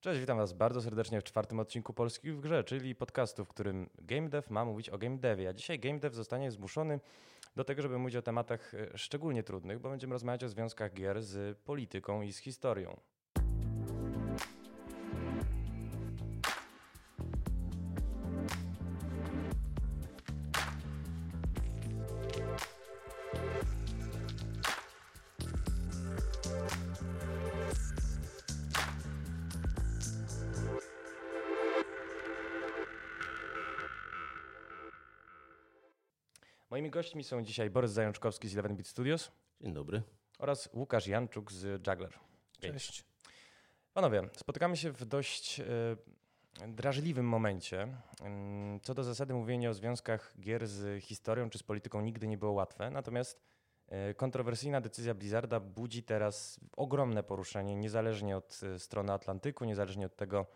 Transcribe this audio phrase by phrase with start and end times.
[0.00, 3.90] Cześć, witam Was bardzo serdecznie w czwartym odcinku Polski w Grze, czyli podcastu, w którym
[3.98, 5.48] Game Dev ma mówić o Game Devie.
[5.48, 7.00] A dzisiaj Game Dev zostanie zmuszony
[7.56, 11.22] do tego, żeby mówić o tematach e, szczególnie trudnych, bo będziemy rozmawiać o związkach gier
[11.22, 13.00] z polityką i z historią.
[37.00, 40.02] Gośćmi są dzisiaj Borys Zajączkowski z 11 Bit Studios Dzień dobry.
[40.38, 42.18] oraz Łukasz Janczuk z Juggler.
[42.60, 43.04] Cześć.
[43.94, 45.64] Panowie, spotykamy się w dość e,
[46.68, 47.88] drażliwym momencie.
[48.24, 52.38] Ym, Co do zasady mówienie o związkach gier z historią czy z polityką nigdy nie
[52.38, 53.40] było łatwe, natomiast
[53.88, 60.16] e, kontrowersyjna decyzja Blizzarda budzi teraz ogromne poruszenie, niezależnie od e, strony Atlantyku, niezależnie od
[60.16, 60.46] tego,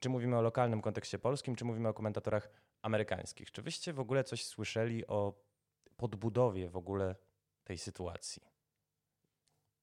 [0.00, 2.50] czy mówimy o lokalnym kontekście polskim, czy mówimy o komentatorach
[2.82, 3.50] amerykańskich.
[3.52, 5.51] Czy wyście w ogóle coś słyszeli o
[5.96, 7.16] podbudowie w ogóle
[7.64, 8.42] tej sytuacji?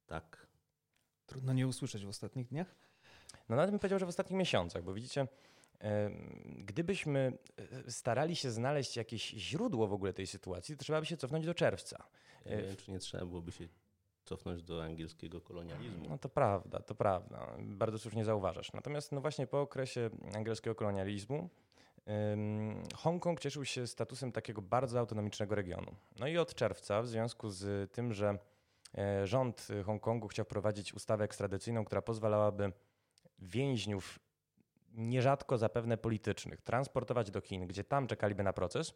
[0.08, 0.48] Tak.
[1.26, 2.76] Trudno nie usłyszeć w ostatnich dniach.
[3.50, 5.28] No nawet bym powiedział, że w ostatnich miesiącach, bo widzicie,
[6.56, 7.38] gdybyśmy
[7.86, 11.46] e, starali się znaleźć jakieś źródło w ogóle tej sytuacji, to trzeba by się cofnąć
[11.46, 12.04] do czerwca.
[12.46, 13.68] Ja nie wiem, czy nie trzeba byłoby się
[14.24, 16.10] cofnąć do angielskiego kolonializmu.
[16.10, 17.58] No to prawda, to prawda.
[17.60, 18.74] Bardzo słusznie zauważasz.
[18.74, 21.50] Natomiast no właśnie po okresie angielskiego kolonializmu
[22.96, 25.96] Hongkong cieszył się statusem takiego bardzo autonomicznego regionu.
[26.20, 28.38] No i od czerwca, w związku z tym, że
[28.98, 32.72] e, rząd Hongkongu chciał wprowadzić ustawę ekstradycyjną, która pozwalałaby
[33.40, 34.20] więźniów,
[34.92, 38.94] nierzadko zapewne politycznych, transportować do Chin, gdzie tam czekaliby na proces,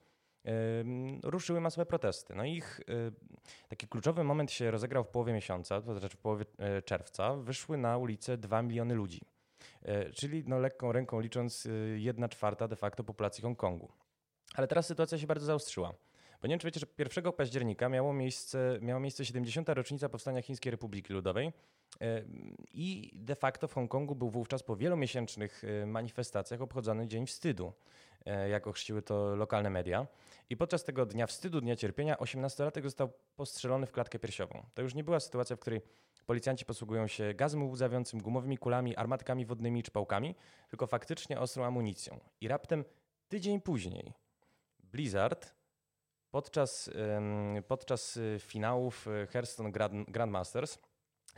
[1.24, 2.36] ruszyły masowe protesty.
[2.36, 3.12] No ich y,
[3.68, 7.36] taki kluczowy moment się rozegrał w połowie miesiąca, to znaczy w połowie e, czerwca.
[7.36, 9.33] Wyszły na ulicę 2 miliony ludzi, E,
[10.14, 13.92] czyli no lekką ręką licząc 1 czwarta de facto populacji Hongkongu.
[14.56, 15.94] Ale teraz sytuacja się bardzo zaostrzyła.
[16.44, 19.70] Bo nie wiem, czy wiecie, że 1 października miało miejsce, miała miejsce 70.
[19.70, 21.54] rocznica powstania Chińskiej Republiki Ludowej
[22.02, 22.24] e,
[22.74, 27.74] i de facto w Hongkongu był wówczas po wielomiesięcznych e, manifestacjach obchodzony Dzień Wstydu, e,
[28.50, 30.08] jak ochrzciły to lokalne media.
[30.50, 34.66] I podczas tego Dnia Wstydu, Dnia Cierpienia, 18-latek został postrzelony w klatkę piersiową.
[34.74, 35.82] To już nie była sytuacja, w której
[36.26, 40.36] policjanci posługują się gazem łzawiącym, gumowymi kulami, armatkami wodnymi czy pałkami,
[40.70, 42.20] tylko faktycznie ostrą amunicją.
[42.42, 42.86] I raptem
[43.28, 44.14] tydzień później
[44.80, 45.56] Blizzard
[46.32, 46.90] podczas,
[47.68, 50.80] podczas y, finałów y, Hearthstone Grand, Grandmasters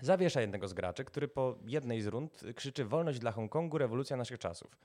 [0.02, 4.40] zawiesza jednego z graczy, który po jednej z rund krzyczy wolność dla Hongkongu, rewolucja naszych
[4.40, 4.78] czasów.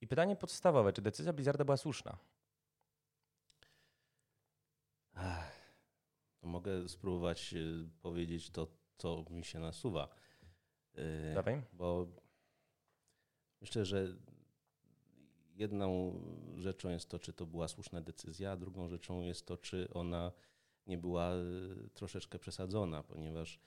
[0.00, 2.18] I pytanie podstawowe, czy decyzja Blizzarda była słuszna?
[5.14, 5.72] Ach,
[6.42, 8.66] mogę spróbować y, powiedzieć to,
[8.98, 10.08] co mi się nasuwa.
[10.98, 11.62] Y, Dawaj.
[11.72, 12.06] Bo
[13.60, 14.16] myślę, że
[15.54, 16.20] jedną
[16.56, 20.32] rzeczą jest to, czy to była słuszna decyzja, a drugą rzeczą jest to, czy ona
[20.86, 23.60] nie była y, troszeczkę przesadzona, ponieważ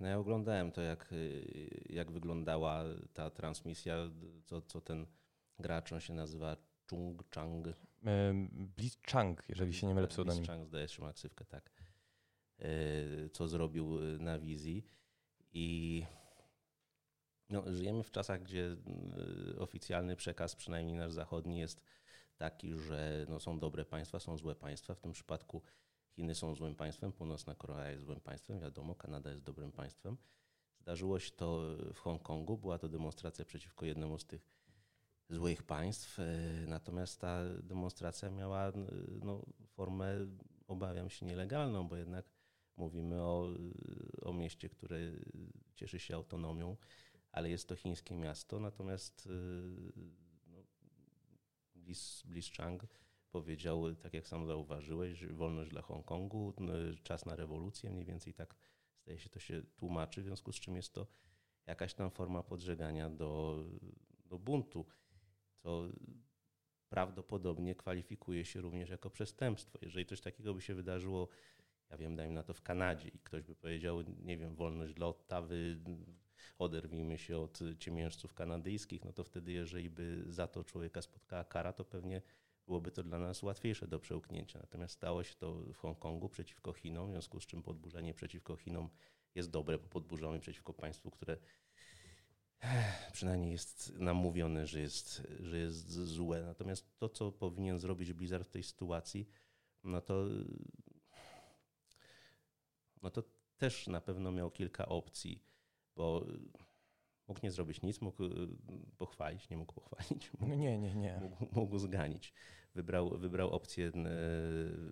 [0.00, 3.96] no ja oglądałem to, jak, y, jak wyglądała ta transmisja,
[4.44, 5.06] co, co ten
[5.58, 6.56] gracz, on się nazywa
[6.90, 7.66] Chung Chang.
[8.04, 10.42] Em, Blitz Chang, jeżeli się nie mylę pseudonim.
[10.42, 11.70] Bliss Chang, zdaje się, ma ksywkę, tak.
[12.58, 14.86] E, Co zrobił e, na wizji.
[15.52, 16.02] I
[17.50, 18.76] no, żyjemy w czasach, gdzie
[19.56, 21.82] e, oficjalny przekaz, przynajmniej nasz zachodni, jest
[22.36, 24.94] taki, że no, są dobre państwa, są złe państwa.
[24.94, 25.62] W tym przypadku
[26.16, 30.16] Chiny są złym państwem, Północna Korea jest złym państwem, wiadomo, Kanada jest dobrym państwem.
[30.80, 34.48] Zdarzyło się to w Hongkongu, była to demonstracja przeciwko jednemu z tych
[35.30, 36.18] złych państw.
[36.18, 36.24] E,
[36.66, 38.72] Natomiast ta demonstracja miała
[39.22, 40.26] no, formę,
[40.66, 42.26] obawiam się, nielegalną, bo jednak
[42.76, 43.48] mówimy o,
[44.22, 44.98] o mieście, które
[45.74, 46.76] cieszy się autonomią,
[47.32, 48.60] ale jest to chińskie miasto.
[48.60, 49.30] Natomiast e,
[50.46, 50.62] no,
[52.24, 52.86] Bliss Chang
[53.34, 56.52] powiedział, tak jak sam zauważyłeś, wolność dla Hongkongu,
[57.02, 58.54] czas na rewolucję, mniej więcej tak
[59.02, 61.06] zdaje się to się tłumaczy, w związku z czym jest to
[61.66, 63.64] jakaś tam forma podżegania do,
[64.26, 64.86] do buntu
[65.62, 65.88] co
[66.88, 69.78] prawdopodobnie kwalifikuje się również jako przestępstwo.
[69.82, 71.28] Jeżeli coś takiego by się wydarzyło,
[71.90, 75.06] ja wiem, dajmy na to w Kanadzie i ktoś by powiedział, nie wiem, wolność dla
[75.06, 75.80] Ottawy,
[76.58, 81.72] oderwijmy się od ciemiężców kanadyjskich, no to wtedy, jeżeli by za to człowieka spotkała kara,
[81.72, 82.22] to pewnie
[82.66, 84.58] byłoby to dla nas łatwiejsze do przełknięcia.
[84.58, 88.90] Natomiast stało się to w Hongkongu przeciwko Chinom, w związku z czym podburzenie przeciwko Chinom
[89.34, 91.36] jest dobre, bo podburzamy przeciwko państwu, które
[93.12, 96.42] przynajmniej jest nam mówione, że jest, że jest złe.
[96.42, 99.28] Natomiast to, co powinien zrobić Blizzard w tej sytuacji,
[99.84, 100.26] no to,
[103.02, 103.22] no to
[103.56, 105.44] też na pewno miał kilka opcji,
[105.96, 106.26] bo
[107.28, 108.48] mógł nie zrobić nic, mógł y,
[108.98, 110.32] pochwalić, nie mógł pochwalić.
[110.32, 111.20] Mógł, no nie, nie, nie.
[111.20, 112.32] Mógł, mógł zganić.
[112.74, 113.92] Wybrał, wybrał, opcję,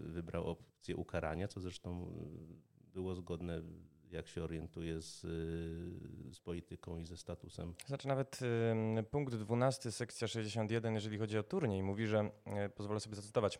[0.00, 2.12] wybrał opcję ukarania, co zresztą
[2.94, 3.62] było zgodne
[4.12, 5.20] jak się orientuje z,
[6.34, 7.74] z polityką i ze statusem.
[7.86, 8.38] Znaczy nawet
[8.98, 12.30] y, punkt 12, sekcja 61, jeżeli chodzi o turniej, mówi, że,
[12.66, 13.58] y, pozwolę sobie zacytować,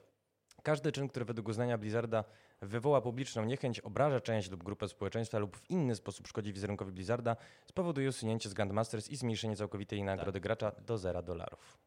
[0.62, 2.24] każdy czyn, który według uznania Blizzarda
[2.62, 7.36] wywoła publiczną niechęć, obraża część lub grupę społeczeństwa lub w inny sposób szkodzi wizerunkowi Blizzarda,
[7.66, 10.42] spowoduje usunięcie z Grandmasters i zmniejszenie całkowitej nagrody tak.
[10.42, 11.78] gracza do 0 dolarów.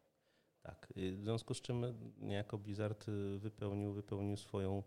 [0.62, 1.84] Tak, w związku z czym
[2.18, 4.82] niejako Blizzard y, wypełnił, wypełnił swoją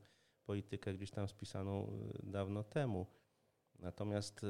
[0.46, 1.88] politykę gdzieś tam spisaną
[2.24, 3.06] y, dawno temu.
[3.80, 4.48] Natomiast y,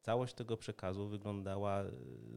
[0.00, 1.84] całość tego przekazu wyglądała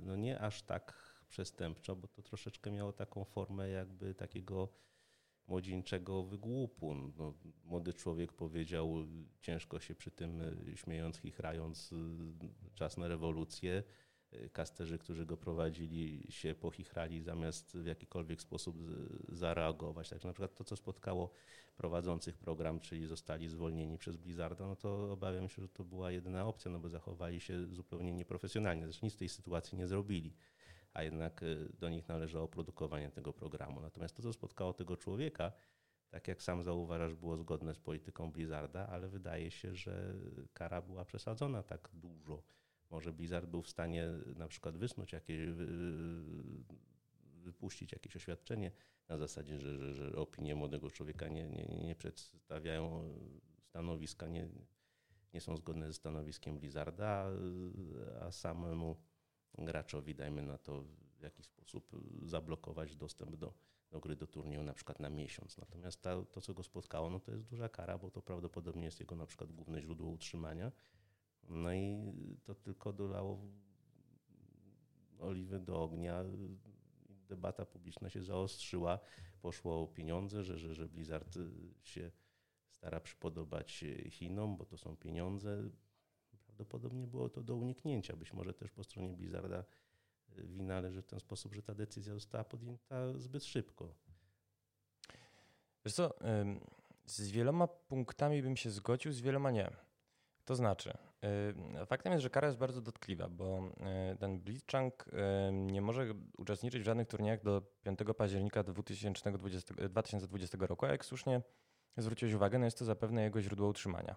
[0.02, 4.70] no nie aż tak przestępczo, bo to troszeczkę miało taką formę jakby takiego
[5.48, 6.96] młodzieńczego wygłupu.
[6.96, 7.34] No,
[7.66, 9.08] młody człowiek powiedział,
[9.42, 11.94] ciężko się przy tym y, śmiejąc, chichrając,
[12.76, 13.84] czas na rewolucję.
[14.52, 18.78] Kasterzy, którzy go prowadzili, się pochichrali zamiast w jakikolwiek sposób
[19.30, 20.10] zareagować.
[20.10, 21.32] Także na przykład to, co spotkało
[21.78, 26.46] prowadzących program, czyli zostali zwolnieni przez Blizzarda, no to obawiam się, że to była jedyna
[26.46, 28.84] opcja, no bo zachowali się zupełnie nieprofesjonalnie.
[28.84, 30.34] Zresztą nic z tej sytuacji nie zrobili,
[30.98, 33.82] a jednak y, do nich należało produkowanie tego programu.
[33.82, 35.52] Natomiast to, co spotkało tego człowieka,
[36.10, 40.14] tak jak sam zauważasz, było zgodne z polityką Blizzarda, ale wydaje się, że
[40.54, 42.44] kara była przesadzona tak dużo.
[42.90, 45.40] Może Blizzard był w stanie na przykład wysnuć jakieś,
[47.44, 48.72] wypuścić jakieś oświadczenie
[49.08, 53.14] na zasadzie, że, że, że opinie młodego człowieka nie, nie, nie przedstawiają
[53.62, 54.50] stanowiska, nie,
[55.34, 57.30] nie są zgodne ze stanowiskiem Blizzarda, a,
[58.26, 58.98] a samemu
[59.58, 60.84] graczowi, dajmy na to,
[61.20, 63.54] w jakiś sposób zablokować dostęp do,
[63.92, 65.58] do gry, do turnieju na przykład na miesiąc.
[65.58, 69.00] Natomiast ta, to, co go spotkało, no to jest duża kara, bo to prawdopodobnie jest
[69.00, 70.72] jego na przykład główne źródło utrzymania.
[71.50, 72.14] No i
[72.44, 73.42] to tylko dolało
[75.20, 76.24] oliwy do ognia
[77.30, 79.00] debata publiczna się zaostrzyła,
[79.42, 81.38] poszło o pieniądze, że, że, że Blizzard
[81.84, 82.12] się
[82.70, 85.70] stara przypodobać Chinom, bo to są pieniądze.
[86.58, 88.16] Prawdopodobnie było to do uniknięcia.
[88.16, 89.64] Być może też po stronie Blizzarda
[90.38, 93.96] y, wina leży w ten sposób, że ta decyzja została podjęta zbyt szybko.
[95.86, 96.14] Wiesz co,
[97.06, 99.72] z wieloma punktami bym się zgodził, z wieloma nie.
[100.46, 100.98] To znaczy,
[101.86, 103.70] faktem jest, że kara jest bardzo dotkliwa, bo
[104.14, 105.06] y, ten Blitzchung
[105.52, 111.42] nie może uczestniczyć w żadnych turniejach do 5 października 2020, 2020 roku, a jak słusznie
[111.98, 114.16] zwróciłeś uwagę, no jest to zapewne jego źródło utrzymania.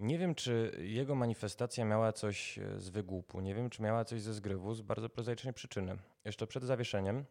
[0.00, 4.34] Nie wiem, czy jego manifestacja miała coś z wygłupu, nie wiem, czy miała coś ze
[4.34, 5.96] zgrywu z bardzo prozaicznej przyczyny.
[6.24, 7.24] Jeszcze przed zawieszeniem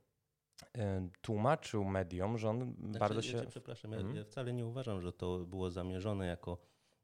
[1.22, 3.38] tłumaczył mediom, że on znaczy, bardzo się...
[3.38, 4.16] Ja przepraszam, ja, mhm.
[4.16, 6.58] ja wcale nie uważam, że to było zamierzone jako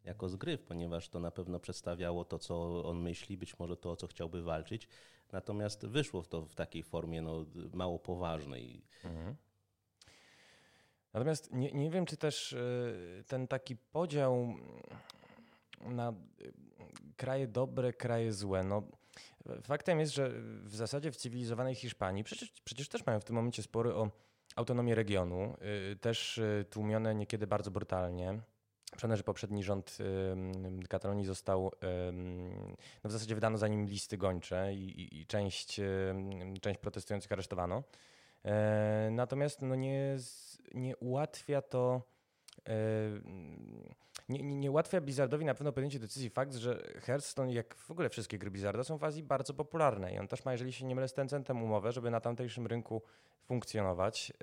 [0.06, 3.95] jako zgryw, ponieważ to na pewno przedstawiało to, co on myśli, być może to, o
[3.95, 4.88] co chciałby walczyć.
[5.31, 8.81] Natomiast wyszło to w takiej formie no, mało poważnej.
[9.03, 9.35] Mhm.
[11.13, 14.53] Natomiast nie, nie wiem, czy też e, ten taki podział
[15.89, 16.13] na e,
[17.17, 18.63] kraje dobre, kraje złe.
[18.63, 18.83] No,
[19.63, 20.29] faktem jest, że
[20.63, 24.09] w zasadzie w cywilizowanej Hiszpanii przecież, przecież też mają w tym momencie spory o
[24.55, 25.57] autonomię regionu,
[25.91, 28.39] e, też tłumione niekiedy bardzo brutalnie.
[28.91, 29.97] Przypomnę, że poprzedni rząd
[30.89, 31.71] Katalonii został,
[33.03, 35.81] no w zasadzie wydano za nim listy gończe i, i, i część,
[36.61, 37.83] część protestujących aresztowano.
[38.45, 40.18] E, natomiast no nie,
[40.73, 42.01] nie ułatwia to
[44.29, 48.09] nie, nie, nie ułatwia Blizzardowi na pewno podjęcie decyzji fakt, że Hearthstone, jak w ogóle
[48.09, 50.95] wszystkie gry Blizzarda, są w Azji bardzo popularne i on też ma, jeżeli się nie
[50.95, 53.01] mylę, z Tencentem umowę, żeby na tamtejszym rynku
[53.45, 54.33] funkcjonować.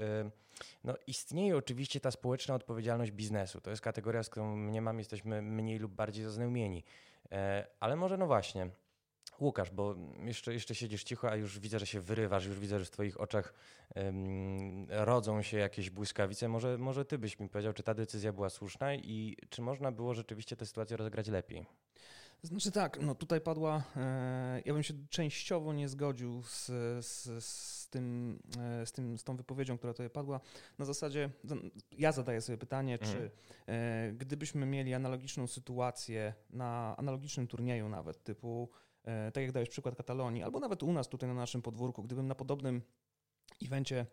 [0.85, 3.61] No, istnieje oczywiście ta społeczna odpowiedzialność biznesu.
[3.61, 6.85] To jest kategoria, z którą nie mam, jesteśmy mniej lub bardziej zaznajomieni.
[7.33, 8.71] E, ale może no właśnie,
[9.41, 12.85] Łukasz, bo jeszcze, jeszcze siedzisz cicho, a już widzę, że się wyrywasz, już widzę, że
[12.85, 13.55] w twoich oczach
[13.97, 16.49] um, rodzą się jakieś błyskawice.
[16.49, 20.15] Może, może ty byś mi powiedział, czy ta decyzja była słuszna i czy można było
[20.15, 21.67] rzeczywiście tę sytuację rozegrać lepiej?
[22.43, 26.67] Znaczy tak, no tutaj padła, e, ja bym się częściowo nie zgodził z,
[27.07, 30.41] z, z, tym, e, z, tym, z tą wypowiedzią, która tutaj padła.
[30.79, 31.31] Na zasadzie,
[31.99, 33.13] ja zadaję sobie pytanie, mhm.
[33.13, 33.31] czy
[33.67, 38.69] e, gdybyśmy mieli analogiczną sytuację na analogicznym turnieju nawet, typu
[39.33, 42.35] tak jak dałeś przykład Katalonii, albo nawet u nas tutaj na naszym podwórku, gdybym na
[42.35, 42.83] podobnym
[43.63, 44.05] evencie e,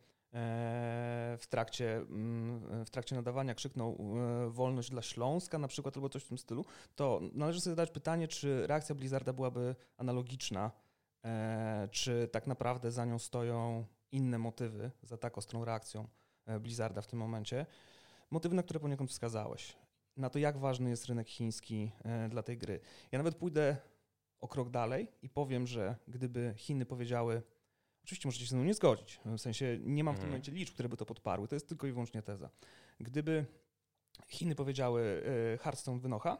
[1.40, 6.24] w trakcie, mm, w trakcie nadawania krzyknął e, wolność dla Śląska na przykład albo coś
[6.24, 6.66] w tym stylu,
[6.96, 10.72] to należy sobie zadać pytanie, czy reakcja Blizzarda byłaby analogiczna,
[11.92, 16.08] czy tak naprawdę za nią stoją inne motywy, za tak ostrą reakcją
[16.60, 17.66] Blizzarda w tym momencie.
[18.32, 19.76] Motywy, na które poniekąd wskazałeś.
[20.18, 21.92] Na to, jak ważny jest rynek chiński
[22.30, 22.80] dla tej gry.
[23.12, 23.78] Ja nawet pójdę
[24.42, 27.42] o krok dalej i powiem, że gdyby Chiny powiedziały,
[28.04, 30.32] oczywiście możecie się ze mną nie zgodzić, w sensie nie mam w tym Mhm.
[30.32, 32.50] momencie liczb, które by to podparły, to jest tylko i wyłącznie teza.
[33.00, 33.46] Gdyby
[34.28, 35.02] Chiny powiedziały
[35.54, 36.38] y, Hearthstone wynocha,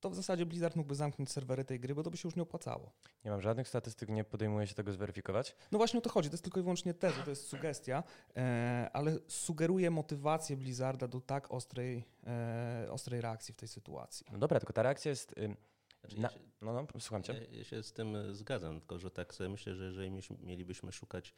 [0.00, 2.42] to w zasadzie Blizzard mógłby zamknąć serwery tej gry, bo to by się już nie
[2.42, 2.92] opłacało.
[3.24, 5.56] Nie mam żadnych statystyk, nie podejmuję się tego zweryfikować.
[5.72, 8.02] No właśnie o to chodzi, to jest tylko i wyłącznie teza, to jest sugestia,
[8.36, 14.26] e, ale sugeruje motywację Blizzarda do tak ostrej, e, ostrej reakcji w tej sytuacji.
[14.32, 15.34] No dobra, tylko ta reakcja jest...
[16.00, 17.32] Znaczy, Na- ja, się, No, no, słucham cię.
[17.32, 20.92] ja, ja się z tym e, zgadzam, tylko że tak sobie myślę, że jeżeli mielibyśmy
[20.92, 21.34] szukać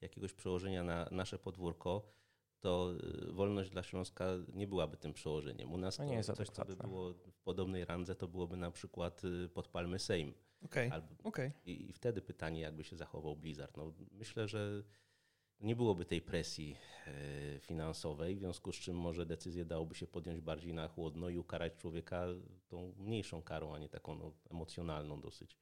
[0.00, 2.12] jakiegoś przełożenia na nasze podwórko,
[2.60, 2.92] to
[3.28, 4.24] e, wolność dla Śląska
[4.54, 5.72] nie byłaby tym przełożeniem.
[5.72, 8.56] U nas No to nie jest coś, co by było w podobnej randze, to byłoby
[8.56, 10.34] na przykład e, podpalmy Sejm.
[10.64, 11.52] Okej, Albo, okej.
[11.64, 13.76] i, I wtedy pytanie, jakby się zachował Blizzard.
[13.76, 14.82] No, myślę, że
[15.60, 20.40] nie byłoby tej presji e, finansowej, w związku z czym może decyzję dałoby się podjąć
[20.40, 22.26] bardziej na chłodno i ukarać człowieka
[22.68, 25.58] tą mniejszą karą, a nie taką no, emocjonalną dosyć.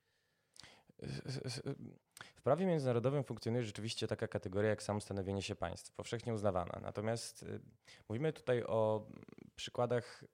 [2.36, 6.78] W prawie międzynarodowym funkcjonuje rzeczywiście taka kategoria jak sam stanowienie się państw, powszechnie uznawana.
[6.82, 7.60] Natomiast y,
[8.08, 9.06] mówimy tutaj o
[9.56, 10.24] przykładach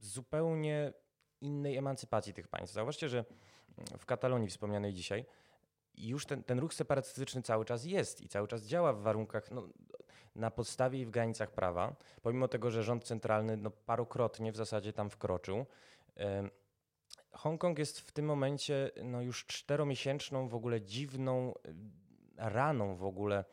[0.00, 0.92] zupełnie
[1.40, 2.74] innej emancypacji tych państw.
[2.74, 3.24] Zauważcie, że
[3.98, 5.24] w Katalonii wspomnianej dzisiaj
[5.96, 9.68] już ten, ten ruch separatystyczny cały czas jest i cały czas działa w warunkach, no,
[10.36, 14.92] na podstawie i w granicach prawa, pomimo tego, że rząd centralny no, parokrotnie w zasadzie
[14.92, 15.66] tam wkroczył.
[17.32, 21.54] Hongkong jest w tym momencie no, już czteromiesięczną w ogóle dziwną
[22.36, 23.44] raną w ogóle e,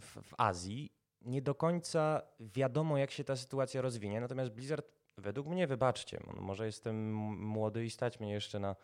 [0.00, 0.92] w, w Azji.
[1.22, 4.20] Nie do końca wiadomo, jak się ta sytuacja rozwinie.
[4.20, 4.86] Natomiast Blizzard,
[5.16, 8.76] według mnie, wybaczcie, no, może jestem młody i stać mnie jeszcze na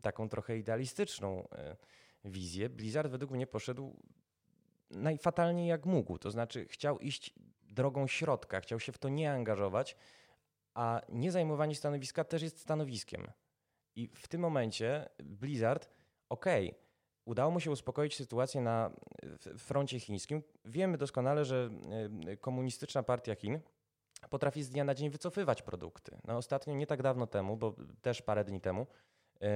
[0.00, 1.76] taką trochę idealistyczną e,
[2.24, 2.68] wizję.
[2.68, 3.96] Blizzard według mnie poszedł
[4.90, 6.18] najfatalniej jak mógł.
[6.18, 9.96] To znaczy chciał iść drogą środka, chciał się w to nie angażować,
[10.74, 13.26] a nie zajmowanie stanowiska też jest stanowiskiem.
[13.96, 15.90] I w tym momencie Blizzard,
[16.28, 16.74] okej,
[17.24, 18.90] udało mu się uspokoić sytuację na
[19.58, 20.42] froncie chińskim.
[20.64, 21.70] Wiemy doskonale, że
[22.40, 23.60] komunistyczna partia Chin
[24.30, 26.18] potrafi z dnia na dzień wycofywać produkty.
[26.24, 28.86] No ostatnio, nie tak dawno temu, bo też parę dni temu,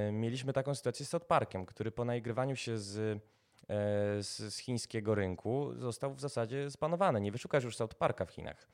[0.08, 3.20] y, mieliśmy taką sytuację z South Parkiem, który po naigrywaniu się z, y,
[4.22, 7.20] z, z chińskiego rynku został w zasadzie zbanowany.
[7.20, 8.68] Nie wyszukasz już South Parka w Chinach.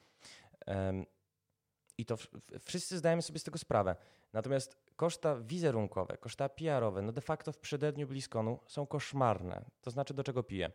[1.99, 2.17] I to
[2.61, 3.97] wszyscy zdajemy sobie z tego sprawę.
[4.33, 9.65] Natomiast koszta wizerunkowe, koszta PR-owe, no de facto w przededniu BlizzConu są koszmarne.
[9.81, 10.71] To znaczy do czego piję.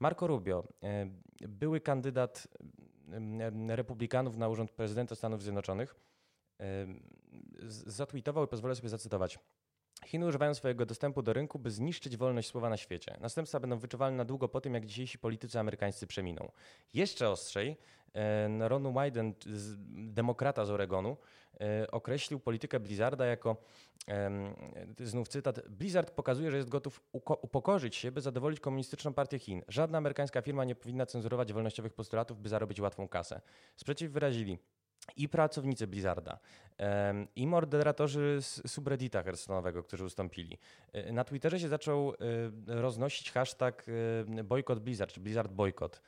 [0.00, 1.06] Marco Rubio, e,
[1.40, 2.48] były kandydat
[3.68, 5.94] republikanów na urząd prezydenta Stanów Zjednoczonych,
[7.86, 9.38] zatweetował i pozwolę sobie zacytować.
[10.06, 13.16] Chiny używają swojego dostępu do rynku, by zniszczyć wolność słowa na świecie.
[13.20, 16.52] Następstwa będą wyczuwalne na długo po tym, jak dzisiejsi politycy amerykańscy przeminą.
[16.94, 17.76] Jeszcze ostrzej,
[18.60, 19.34] Ron Wyden,
[19.88, 21.16] demokrata z Oregonu,
[21.92, 23.56] określił politykę Blizzarda jako,
[25.00, 27.02] znów cytat, Blizzard pokazuje, że jest gotów
[27.42, 29.62] upokorzyć się, by zadowolić komunistyczną partię Chin.
[29.68, 33.40] Żadna amerykańska firma nie powinna cenzurować wolnościowych postulatów, by zarobić łatwą kasę.
[33.76, 34.58] Sprzeciw wyrazili
[35.16, 36.38] i pracownicy Blizzarda,
[37.36, 40.58] i moderatorzy z subreddita Hearthstone'owego, którzy ustąpili.
[40.92, 42.14] E, Na Twitterze się zaczął e,
[42.66, 43.86] roznosić hashtag
[44.38, 46.02] e, boykot Blizzard, czy Blizzard boykot.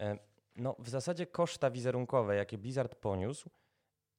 [0.00, 0.18] E,
[0.56, 3.50] No, w zasadzie koszta wizerunkowe, jakie Blizzard poniósł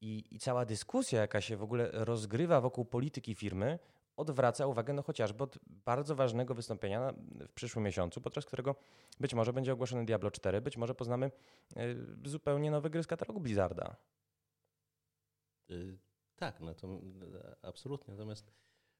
[0.03, 3.79] i, i cała dyskusja, jaka się w ogóle rozgrywa wokół polityki firmy,
[4.17, 7.13] odwraca uwagę no chociażby od bardzo ważnego wystąpienia
[7.47, 8.75] w przyszłym miesiącu, podczas którego
[9.19, 11.31] być może będzie ogłoszony Diablo 4, być może poznamy
[11.75, 11.81] e,
[12.25, 13.95] zupełnie nowy gry z katalogu Blizzarda.
[15.71, 15.97] Y,
[16.35, 17.01] Tak, no to mm,
[17.61, 18.13] absolutnie.
[18.13, 18.51] Natomiast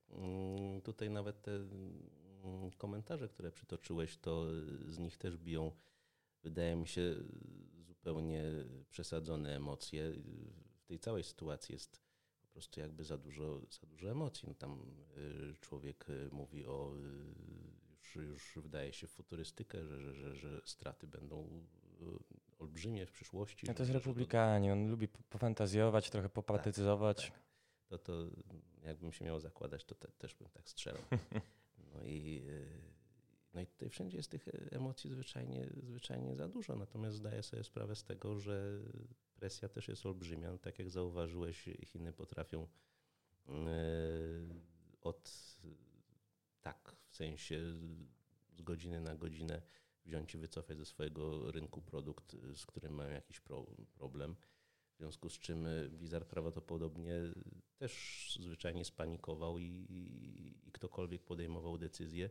[0.10, 4.46] mm, tutaj nawet te mm, komentarze, które przytoczyłeś, to
[4.88, 5.72] z nich też biją,
[6.44, 7.16] wydaje mi się,
[7.82, 8.44] zupełnie
[8.90, 10.14] przesadzone emocje.
[10.84, 12.00] W tej całej sytuacji jest
[12.42, 14.48] po prostu jakby za dużo, za dużo emocji.
[14.48, 20.02] No tam y, człowiek y, mówi o, y, już, już wydaje się w futurystykę, że,
[20.02, 21.66] że, że, że straty będą
[22.60, 23.68] olbrzymie w przyszłości.
[23.68, 27.32] No to jest republikanin, on lubi po- pofantazjować, trochę popatycyzować.
[27.32, 27.40] tak.
[27.88, 28.14] To, to
[28.84, 31.02] jakbym się miał zakładać, to te, też bym tak strzelał.
[31.94, 32.44] No i,
[33.54, 36.76] no i tutaj wszędzie jest tych emocji zwyczajnie, zwyczajnie za dużo.
[36.76, 38.80] Natomiast zdaję sobie sprawę z tego, że
[39.44, 40.52] presja też jest olbrzymia.
[40.52, 43.52] No, tak jak zauważyłeś, Chiny potrafią y,
[45.02, 45.32] od
[46.62, 47.60] tak, w sensie
[48.52, 49.62] z godziny na godzinę
[50.06, 54.36] wziąć i wycofać ze swojego rynku produkt, z którym mają jakiś pro, problem.
[54.96, 57.16] W związku z czym Blizzard prawdopodobnie
[57.78, 62.30] też zwyczajnie spanikował i, i, i ktokolwiek podejmował decyzję,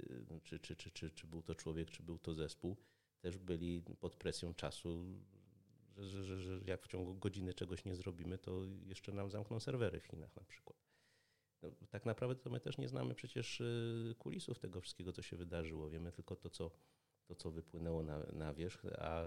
[0.00, 2.76] y, czy, czy, czy, czy, czy był to człowiek, czy był to zespół,
[3.20, 5.04] też byli pod presją czasu,
[5.96, 10.00] że, że, że jak w ciągu godziny czegoś nie zrobimy, to jeszcze nam zamkną serwery
[10.00, 10.78] w Chinach na przykład.
[11.62, 15.36] No, tak naprawdę to my też nie znamy przecież y, kulisów tego wszystkiego, co się
[15.36, 15.90] wydarzyło.
[15.90, 16.70] Wiemy tylko to, co,
[17.24, 19.22] to, co wypłynęło na, na wierzch, a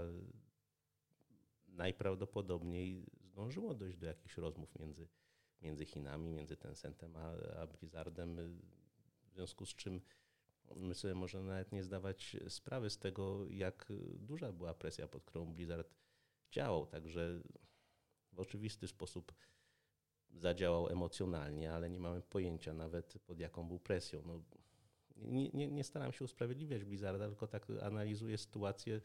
[1.68, 5.08] najprawdopodobniej zdążyło dojść do jakichś rozmów między,
[5.62, 8.60] między Chinami, między Tencentem a, a Blizzardem,
[9.24, 10.02] w związku z czym
[10.76, 15.54] my sobie możemy nawet nie zdawać sprawy z tego, jak duża była presja, pod którą
[15.54, 15.99] Blizzard
[16.52, 16.88] działał.
[16.88, 17.42] Także
[18.34, 19.34] w oczywisty sposób
[20.34, 24.22] zadziałał emocjonalnie, ale nie mamy pojęcia nawet pod jaką był presją.
[24.26, 24.42] No,
[25.16, 29.02] nie, nie, nie, staram się usprawiedliwiać Blizzarda, tylko tak analizuję sytuację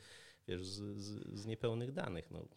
[0.48, 2.30] wiesz, z, z, z niepełnych danych.
[2.30, 2.48] No.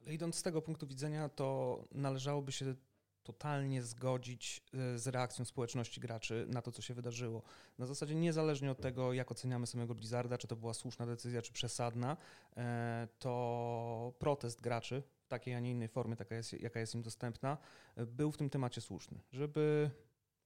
[0.00, 2.74] Ale idąc z tego punktu widzenia, to należałoby się
[3.22, 7.42] totalnie zgodzić e, z reakcją społeczności graczy na to, co się wydarzyło.
[7.78, 11.52] Na zasadzie niezależnie od tego, jak oceniamy samego Blizzarda, czy to była słuszna decyzja, czy
[11.52, 12.16] przesadna,
[12.56, 17.02] e, to protest graczy w takiej, a nie innej formie, taka jest, jaka jest im
[17.02, 17.58] dostępna,
[17.96, 19.90] e, był w tym temacie słuszny, żeby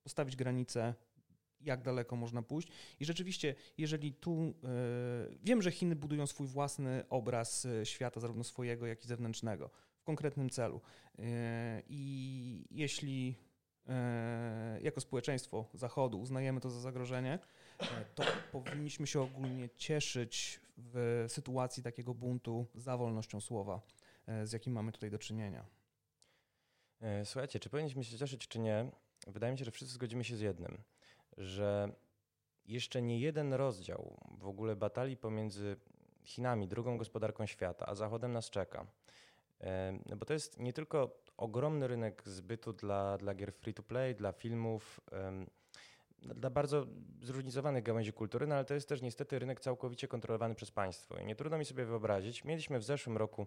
[0.02, 0.94] postawić granice,
[1.60, 2.68] jak daleko można pójść.
[3.00, 4.54] I rzeczywiście, jeżeli tu
[5.42, 9.70] wiem, że Chiny budują swój własny obraz świata, zarówno swojego, jak i zewnętrznego
[10.06, 10.80] konkretnym celu.
[11.18, 13.34] E, I jeśli
[13.88, 17.38] e, jako społeczeństwo Zachodu uznajemy to za zagrożenie,
[17.80, 23.80] e, to powinniśmy się ogólnie cieszyć w sytuacji takiego buntu za wolnością słowa,
[24.44, 25.66] z jakim mamy tutaj do czynienia.
[27.24, 28.90] Słuchajcie, czy powinniśmy się cieszyć, czy nie?
[29.26, 30.82] Wydaje mi się, że wszyscy zgodzimy się z jednym,
[31.36, 31.92] że
[32.64, 35.76] jeszcze nie jeden rozdział w ogóle batalii pomiędzy
[36.24, 38.86] Chinami, drugą gospodarką świata, a Zachodem nas czeka.
[40.06, 44.14] No bo to jest nie tylko ogromny rynek zbytu dla, dla gier free to play,
[44.14, 45.00] dla filmów,
[46.18, 46.86] dla bardzo
[47.22, 51.18] zróżnicowanych gałęzi kultury, no ale to jest też niestety rynek całkowicie kontrolowany przez państwo.
[51.18, 52.44] I nie trudno mi sobie wyobrazić.
[52.44, 53.46] Mieliśmy w zeszłym roku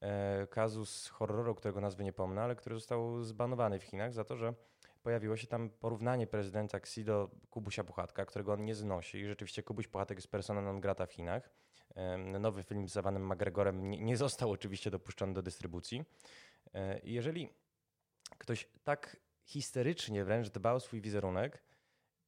[0.00, 4.36] e, kazus horroru, którego nazwy nie pomnę, ale który został zbanowany w Chinach za to,
[4.36, 4.54] że
[5.02, 9.18] pojawiło się tam porównanie prezydenta Xi do Kubusia Puchatka, którego on nie znosi.
[9.18, 11.50] I rzeczywiście Kubuś Puchatek jest persona non grata w Chinach.
[12.40, 16.04] Nowy film z Evanem McGregorem nie został oczywiście dopuszczony do dystrybucji.
[16.74, 17.48] E, jeżeli
[18.38, 21.62] ktoś tak histerycznie wręcz dba o swój wizerunek,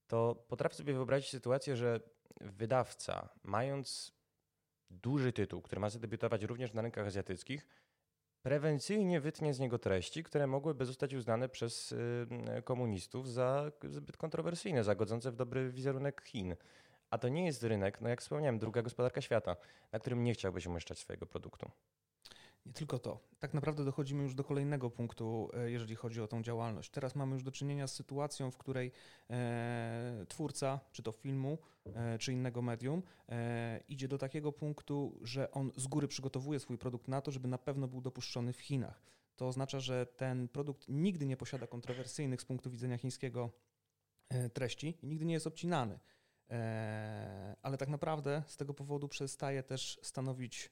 [0.07, 2.01] to potrafię sobie wyobrazić sytuację, że
[2.41, 4.13] wydawca, mając
[4.91, 7.67] duży tytuł, który ma zadebiutować również na rynkach azjatyckich,
[8.43, 11.95] prewencyjnie wytnie z niego treści, które mogłyby zostać uznane przez
[12.65, 16.57] komunistów za zbyt kontrowersyjne, za godzące w dobry wizerunek Chin.
[17.11, 19.57] A to nie jest rynek, no jak wspomniałem, druga gospodarka świata,
[19.93, 21.71] na którym nie chciałbyś umieszczać swojego produktu.
[22.67, 23.21] Nie tylko to.
[23.39, 26.91] Tak naprawdę dochodzimy już do kolejnego punktu, e, jeżeli chodzi o tą działalność.
[26.91, 28.93] Teraz mamy już do czynienia z sytuacją, w której
[29.31, 35.51] e, twórca, czy to filmu, e, czy innego medium, e, idzie do takiego punktu, że
[35.51, 39.03] on z góry przygotowuje swój produkt na to, żeby na pewno był dopuszczony w Chinach.
[39.37, 43.51] To oznacza, że ten produkt nigdy nie posiada kontrowersyjnych z punktu widzenia chińskiego
[44.29, 45.99] e, treści i nigdy nie jest obcinany.
[46.51, 50.71] E, ale tak naprawdę z tego powodu przestaje też stanowić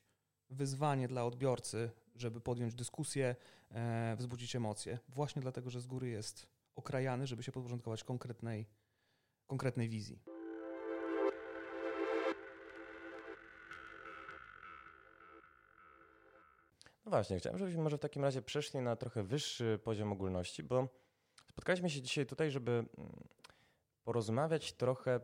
[0.51, 3.37] wyzwanie dla odbiorcy, żeby podjąć dyskusję,
[3.71, 8.67] e, wzbudzić emocje, właśnie dlatego, że z góry jest okrajany, żeby się podporządkować konkretnej,
[9.47, 10.23] konkretnej wizji.
[17.05, 20.89] No właśnie, chciałem, żebyśmy może w takim razie przeszli na trochę wyższy poziom ogólności, bo
[21.51, 22.89] spotkaliśmy się dzisiaj tutaj, żeby mm,
[24.05, 25.21] porozmawiać trochę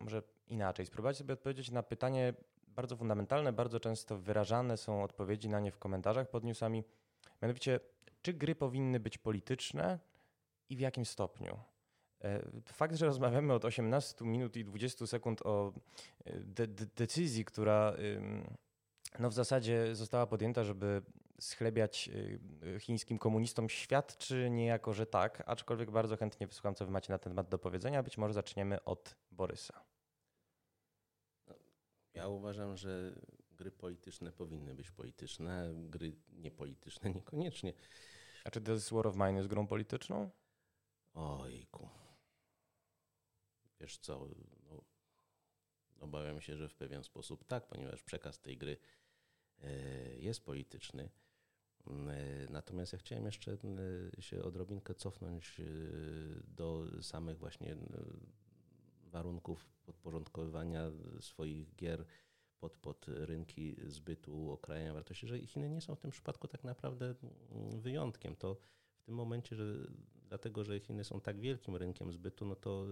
[0.00, 2.34] może inaczej, spróbować sobie odpowiedzieć na pytanie
[2.66, 6.84] bardzo fundamentalne, bardzo często wyrażane są odpowiedzi na nie w komentarzach pod newsami.
[7.42, 7.80] Mianowicie,
[8.22, 9.98] czy gry powinny być polityczne
[10.68, 11.58] i w jakim stopniu?
[12.24, 15.72] E, fakt, że rozmawiamy od 18 minut i 20 sekund o
[16.24, 17.96] e, de de decyzji, która
[19.18, 21.02] no w zasadzie została podjęta, żeby
[21.40, 22.10] schlebiać
[22.76, 27.18] y, chińskim komunistom, świadczy niejako, że tak, aczkolwiek bardzo chętnie wysłucham, co wy macie na
[27.18, 28.02] ten temat do powiedzenia.
[28.02, 29.84] Być może zaczniemy od Borysa.
[31.46, 31.54] No,
[32.14, 33.20] ja uważam, że
[33.50, 37.72] gry polityczne powinny być polityczne, gry niepolityczne niekoniecznie.
[38.44, 40.30] A czy This War of Mine jest grą polityczną?
[41.14, 41.88] Ojku.
[43.80, 44.28] Wiesz co,
[44.70, 44.84] no,
[46.00, 48.76] obawiam się, że w pewien sposób tak, ponieważ przekaz tej gry
[49.62, 49.68] E,
[50.18, 51.10] jest polityczny.
[51.86, 53.56] E, natomiast ja chciałem jeszcze
[54.18, 55.60] e, się odrobinkę cofnąć
[56.44, 57.76] do samych właśnie
[59.06, 62.04] warunków podporządkowywania swoich gier
[62.58, 67.14] pod, pod rynki zbytu, okrajania wartości, że Chiny nie są w tym przypadku tak naprawdę
[67.76, 68.36] wyjątkiem.
[68.36, 68.56] To
[68.96, 69.64] w tym momencie, że
[70.28, 72.86] dlatego, że Chiny są tak wielkim rynkiem zbytu, no to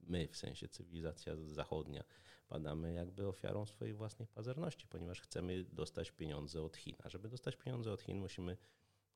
[0.00, 2.04] my, w sensie cywilizacja zachodnia,
[2.48, 6.96] padamy jakby ofiarą swojej własnej pazerności, ponieważ chcemy dostać pieniądze od Chin.
[7.02, 8.56] A żeby dostać pieniądze od Chin, musimy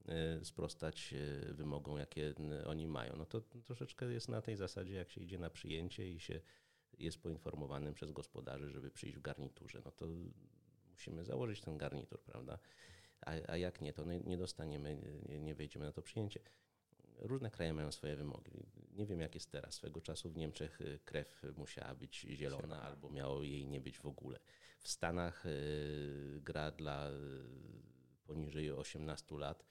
[0.07, 2.35] e, sprostać e, wymogom, jakie
[2.67, 3.17] oni mają.
[3.17, 6.41] No to troszeczkę jest na tej zasadzie, jak się idzie na przyjęcie i się
[6.99, 9.83] jest poinformowanym przez gospodarzy, żeby przyjść w garniturze.
[9.85, 10.07] No to
[10.91, 12.59] musimy założyć ten garnitur, prawda?
[13.21, 16.41] A, a jak nie, to nie dostaniemy, nie, nie wejdziemy na to przyjęcie.
[17.21, 18.53] Różne kraje mają swoje wymogi.
[18.93, 19.75] Nie wiem, jak jest teraz.
[19.75, 24.07] Swego czasu w Niemczech y, krew musiała być zielona albo miało jej nie być w
[24.07, 24.39] ogóle.
[24.81, 27.15] W Stanach y, gra dla y,
[28.27, 29.65] poniżej 18 lat,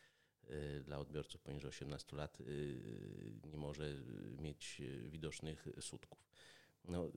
[0.84, 2.38] dla odbiorców poniżej 18 lat
[3.44, 3.94] nie może
[4.38, 6.28] mieć widocznych sutków.
[6.86, 7.12] No,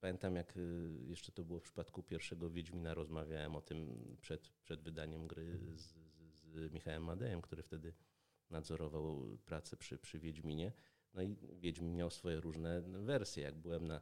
[0.00, 0.58] pamiętam, jak
[1.06, 5.94] jeszcze to było w przypadku pierwszego Wiedźmina, rozmawiałem o tym przed, przed wydaniem gry z,
[6.34, 7.92] z Michałem Madejem, który wtedy
[8.50, 10.72] nadzorował pracę przy, przy Wiedźminie.
[11.14, 13.42] No i Wiedźmin miał swoje różne wersje.
[13.42, 14.00] Jak byłem na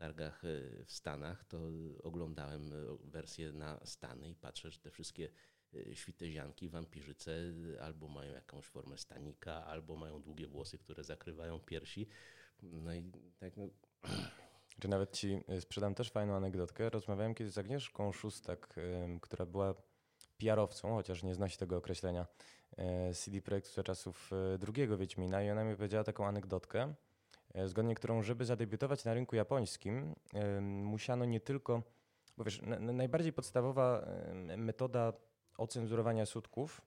[0.00, 1.58] targach e, w Stanach, to
[2.02, 5.28] oglądałem e, wersję na Stany i patrzę, że te wszystkie
[5.74, 7.32] e, świtezianki, wampirzyce
[7.80, 12.06] albo mają jakąś formę stanika, albo mają długie włosy, które zakrywają piersi.
[12.62, 13.02] No i
[13.38, 13.56] tak...
[13.56, 13.68] No.
[14.80, 16.90] Czy nawet ci sprzedam też fajną anegdotkę.
[16.90, 18.74] Rozmawiałem kiedyś z Agnieszką Szóstak,
[19.20, 19.74] która była
[20.40, 22.26] PR-owcą, chociaż nie znosi tego określenia,
[22.76, 26.94] e, CD Projektu czasów e, drugiego Wiedźmina i ona mi powiedziała taką anegdotkę,
[27.54, 30.14] e, zgodnie którą, żeby zadebiutować na rynku japońskim,
[30.70, 31.82] musiano nie tylko,
[32.36, 34.06] bo wiesz, najbardziej podstawowa
[34.56, 35.12] metoda
[35.58, 36.80] ocenzurowania sutków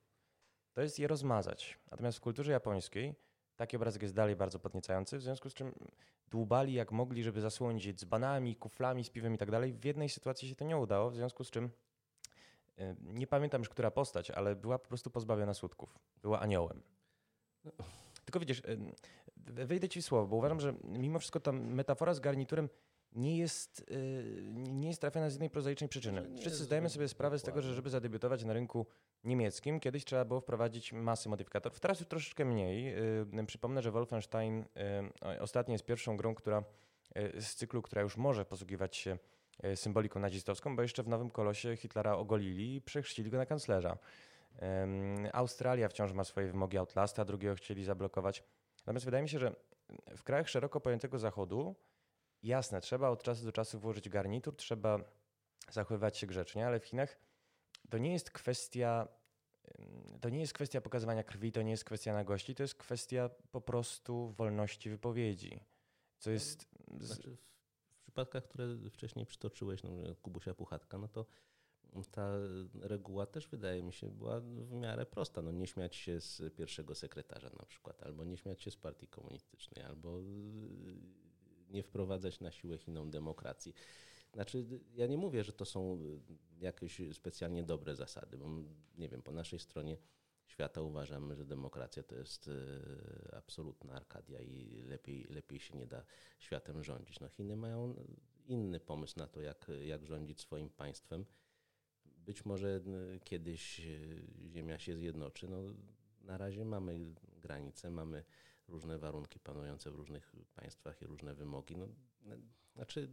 [0.73, 1.79] to jest je rozmazać.
[1.91, 3.15] Natomiast w kulturze japońskiej
[3.55, 5.73] taki obrazek jest dalej bardzo podniecający, w związku z czym
[6.27, 9.73] dłubali jak mogli, żeby zasłonić je dzbanami, kuflami z piwem i tak dalej.
[9.73, 11.69] W jednej sytuacji się to nie udało, w związku z czym
[13.01, 15.99] nie pamiętam już, która postać, ale była po prostu pozbawiona słodków.
[16.21, 16.81] Była aniołem.
[18.25, 18.61] Tylko widzisz,
[19.37, 22.69] wejdę ci w słowo, bo uważam, że mimo wszystko ta metafora z garniturem
[23.11, 26.37] nie jest, y, nie jest trafiona z jednej prozaicznej przyczyny.
[26.39, 28.85] Wszyscy zdajemy sobie sprawę z tego, że żeby zadebiutować na rynku
[29.23, 31.79] niemieckim, kiedyś trzeba było wprowadzić masę modyfikatorów.
[31.79, 32.97] Teraz już troszeczkę mniej.
[33.39, 34.65] Y, przypomnę, że Wolfenstein
[35.35, 36.63] y, ostatnio jest pierwszą grą, która
[37.39, 39.17] z cyklu, która już może posługiwać się E,
[39.75, 43.97] symboliką nazistowską, bo jeszcze w Nowym Kolosie Hitlera ogolili i przechrzcili go na kanclerza.
[45.33, 48.43] Australia wciąż ma swoje wymogi Outlasta, drugiego chcieli zablokować.
[48.77, 49.55] Natomiast wydaje mi się, że
[50.17, 51.75] w krajach szeroko pojętego Zachodu
[52.43, 54.99] jasne, trzeba od czasu do czasu włożyć garnitur, trzeba
[55.69, 57.17] zachowywać się grzecznie, ale w Chinach
[57.89, 59.07] to nie jest kwestia
[60.21, 63.61] to nie jest kwestia pokazywania krwi, to nie jest kwestia nagości, to jest kwestia po
[63.61, 65.59] prostu wolności wypowiedzi.
[66.17, 66.65] Co jest.
[66.99, 67.37] Znaczy,
[68.13, 69.89] przypadkach, które wcześniej przytoczyłeś, no,
[70.21, 71.25] Kubusia Puchatka, no to
[72.11, 72.35] ta
[72.81, 75.41] reguła też wydaje mi się była w miarę prosta.
[75.41, 79.07] No nie śmiać się z pierwszego sekretarza na przykład, albo nie śmiać się z partii
[79.07, 80.23] komunistycznej, albo y,
[81.69, 83.73] nie wprowadzać na siłę Chinom demokracji.
[84.33, 85.99] Znaczy, ja nie mówię, że to są
[86.59, 88.49] jakieś specjalnie dobre zasady, bo
[88.97, 89.97] nie wiem, po naszej stronie
[90.45, 96.05] świata uważamy, że demokracja to jest e, absolutna arkadia i lepiej, lepiej się nie da
[96.39, 97.19] światem rządzić.
[97.19, 97.95] No Chiny mają
[98.45, 101.25] inny pomysł na to, jak, jak rządzić swoim państwem.
[102.05, 102.81] Być może
[103.23, 103.83] kiedyś e,
[104.49, 105.47] Ziemia się zjednoczy.
[105.47, 105.57] No,
[106.21, 106.99] na razie mamy
[107.37, 108.23] granice, mamy
[108.67, 111.77] różne warunki panujące w różnych państwach i różne wymogi.
[111.77, 111.87] No,
[112.75, 113.09] znaczy,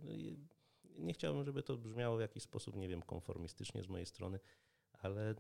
[0.99, 4.41] nie chciałbym, żeby to brzmiało w jakiś sposób, nie wiem, konformistycznie z mojej strony,
[4.93, 5.35] ale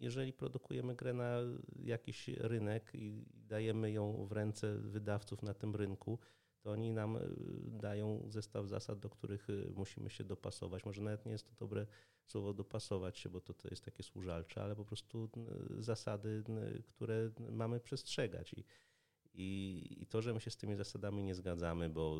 [0.00, 1.38] jeżeli produkujemy grę na
[1.76, 6.18] jakiś rynek i dajemy ją w ręce wydawców na tym rynku,
[6.60, 7.20] to oni nam y,
[7.66, 10.84] dają zestaw zasad, do których y, musimy się dopasować.
[10.84, 11.86] Może nawet nie jest to dobre
[12.24, 15.30] słowo dopasować się, bo to, to jest takie służalcze, ale po prostu
[15.78, 16.44] zasady,
[16.88, 18.54] które mamy przestrzegać.
[18.54, 18.64] I,
[19.34, 22.18] i, i to, że my się z tymi zasadami nie zgadzamy, bo,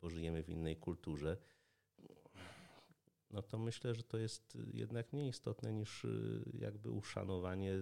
[0.00, 1.36] bo żyjemy w innej kulturze,
[3.32, 7.72] no to myślę, że to jest jednak mniej istotne niż y, jakby uszanowanie,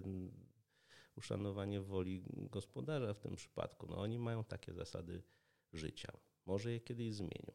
[1.16, 3.86] uszanowanie woli gospodarza w tym przypadku.
[3.86, 5.22] No oni mają takie zasady
[5.72, 6.12] życia.
[6.46, 7.52] Może je kiedyś zmienią.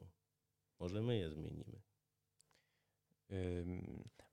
[0.79, 1.81] Może my je zmienimy.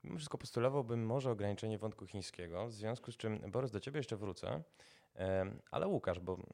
[0.03, 4.17] Mimo wszystko postulowałbym może ograniczenie wątku chińskiego, w związku z czym, Borys, do ciebie jeszcze
[4.17, 4.63] wrócę,
[5.71, 6.47] ale Łukasz, bo mm,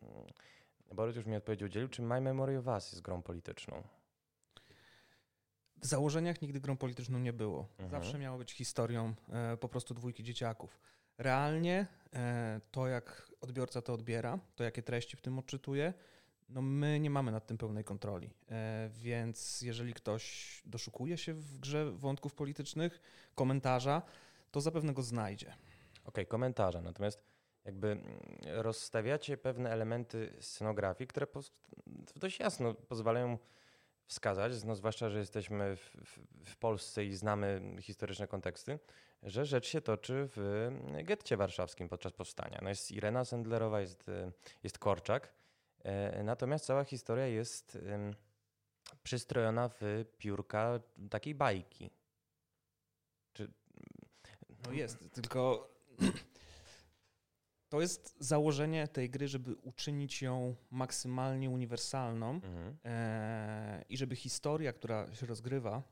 [0.91, 3.83] Borys już mi odpowiedź udzielił, czy My Memory of Us jest grą polityczną?
[5.81, 7.67] W założeniach nigdy grą polityczną nie było.
[7.79, 7.89] Mhm.
[7.89, 10.79] Zawsze miało być historią e, po prostu dwójki dzieciaków.
[11.17, 15.93] Realnie e, to, jak odbiorca to odbiera, to jakie treści w tym odczytuje,
[16.49, 18.29] no my nie mamy nad tym pełnej kontroli.
[18.51, 23.01] E, więc jeżeli ktoś doszukuje się w grze wątków politycznych,
[23.35, 24.01] komentarza,
[24.51, 25.47] to zapewne go znajdzie.
[25.47, 25.59] Okej,
[26.03, 26.81] okay, komentarze.
[26.81, 27.23] Natomiast
[27.65, 28.03] jakby mm,
[28.43, 31.27] rozstawiacie pewne elementy scenografii, które
[32.15, 33.37] dość jasno pozwalają
[34.09, 36.19] wskazać, no zwłaszcza, że jesteśmy w, w,
[36.51, 38.79] w, Polsce i znamy historyczne konteksty,
[39.23, 40.69] że rzecz się toczy w
[41.03, 42.59] getcie warszawskim podczas powstania.
[42.61, 44.11] No jest Irena Sendlerowa, jest,
[44.63, 45.33] jest Korczak,
[45.83, 47.77] e, natomiast cała historia jest
[49.03, 51.89] przystrojona w piórka takiej bajki.
[53.33, 53.51] Czy...
[54.65, 55.69] No jest, tylko
[57.69, 62.77] to jest założenie tej gry, żeby uczynić ją maksymalnie uniwersalną mhm.
[62.85, 65.83] e, i żeby historia, która się rozgrywa,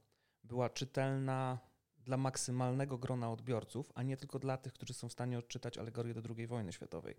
[0.43, 1.59] była czytelna
[2.05, 6.13] dla maksymalnego grona odbiorców, a nie tylko dla tych, którzy są w stanie odczytać alegorię
[6.13, 7.15] do II wojny światowej.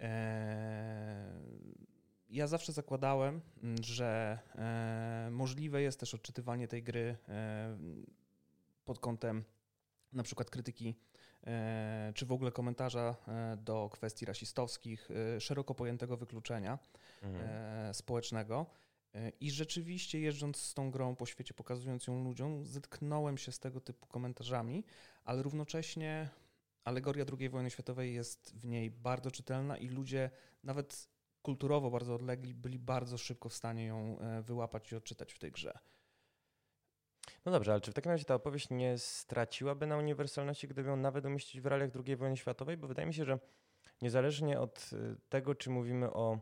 [0.00, 1.32] E,
[2.30, 3.40] ja zawsze zakładałem,
[3.80, 7.78] że e, możliwe jest też odczytywanie tej gry e,
[8.84, 9.44] pod kątem
[10.12, 10.94] na przykład krytyki
[12.14, 16.78] czy w ogóle komentarza e, do kwestii rasistowskich, e, szeroko pojętego wykluczenia
[17.22, 17.94] mhm.
[17.94, 18.66] społecznego.
[19.40, 23.80] I rzeczywiście jeżdżąc z tą grą po świecie, pokazując ją ludziom, zetknąłem się z tego
[23.80, 24.84] typu komentarzami,
[25.24, 26.28] ale równocześnie
[26.84, 30.30] alegoria II wojny światowej jest w niej bardzo czytelna i ludzie
[30.64, 31.08] nawet
[31.42, 35.78] kulturowo bardzo odlegli byli bardzo szybko w stanie ją wyłapać i odczytać w tej grze.
[37.44, 40.96] No dobrze, ale czy w takim razie ta opowieść nie straciłaby na uniwersalności, gdyby ją
[40.96, 42.76] nawet umieścić w realiach II wojny światowej?
[42.76, 43.38] Bo wydaje mi się, że
[44.02, 46.38] niezależnie od y, tego, czy mówimy o,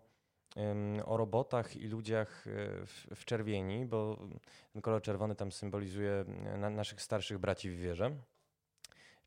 [1.05, 4.29] o robotach i ludziach y, w, w czerwieni, bo
[4.72, 8.16] ten kolor czerwony tam symbolizuje y, na, naszych starszych braci w wierze,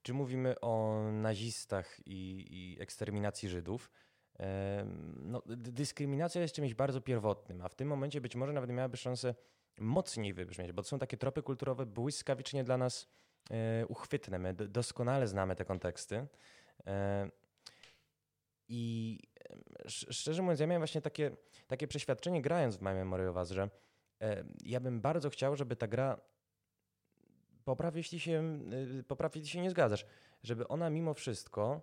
[0.02, 3.92] czy mówimy o nazistach i, i eksterminacji Żydów,
[5.16, 9.36] no, dyskryminacja jest czymś bardzo pierwotnym, a w tym momencie być może nawet miałaby szansę
[9.80, 13.08] mocniej wybrzmieć, bo to są takie tropy kulturowe błyskawicznie dla nas
[13.52, 14.40] e, uchwytne.
[14.40, 16.28] My doskonale znamy te konteksty.
[16.88, 17.30] E,
[18.68, 19.20] I
[19.88, 21.32] szczerze mówiąc, ja miałem właśnie takie,
[21.68, 23.70] takie przeświadczenie grając w My Memory of Us, że
[24.22, 26.22] e, ja bym bardzo chciał, żeby ta gra
[27.64, 28.60] popraw, jeśli się,
[29.08, 30.06] popraw, jeśli się nie zgadzasz,
[30.44, 31.82] żeby ona mimo wszystko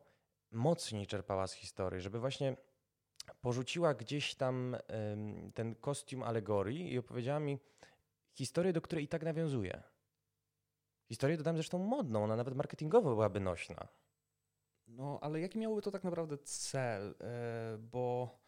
[0.50, 2.56] mocniej czerpała z historii, żeby właśnie
[3.40, 4.76] porzuciła gdzieś tam
[5.54, 7.58] ten kostium alegorii i opowiedziała mi
[8.32, 9.82] historię, do której i tak nawiązuje.
[11.08, 13.88] Historię dodam zresztą modną, ona nawet marketingowo byłaby nośna.
[14.86, 17.14] No, ale jaki miałby to tak naprawdę cel?
[17.20, 18.38] E, bo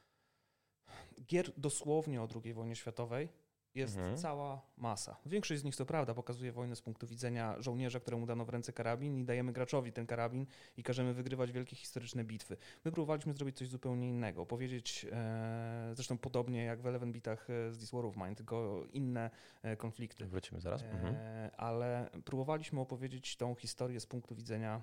[1.27, 3.29] gier dosłownie o II wojnie światowej
[3.75, 4.17] jest mhm.
[4.17, 5.17] cała masa.
[5.27, 8.73] Większość z nich, to prawda, pokazuje wojnę z punktu widzenia żołnierza, któremu dano w ręce
[8.73, 12.57] karabin i dajemy graczowi ten karabin i każemy wygrywać wielkie historyczne bitwy.
[12.85, 17.73] My próbowaliśmy zrobić coś zupełnie innego, powiedzieć, e, zresztą podobnie jak w Eleven Bitach e,
[17.73, 19.31] z This War of Mine, tylko inne
[19.63, 20.27] e, konflikty.
[20.27, 20.83] Wrócimy zaraz.
[20.83, 21.15] Mhm.
[21.15, 24.83] E, ale próbowaliśmy opowiedzieć tą historię z punktu widzenia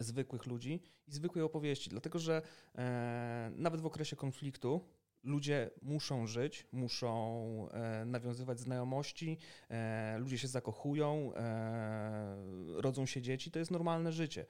[0.00, 2.42] zwykłych ludzi i zwykłej opowieści, dlatego że
[2.74, 4.80] e, nawet w okresie konfliktu
[5.24, 12.36] ludzie muszą żyć, muszą e, nawiązywać znajomości, e, ludzie się zakochują, e,
[12.74, 14.46] rodzą się dzieci, to jest normalne życie.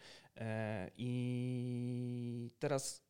[0.97, 3.10] I teraz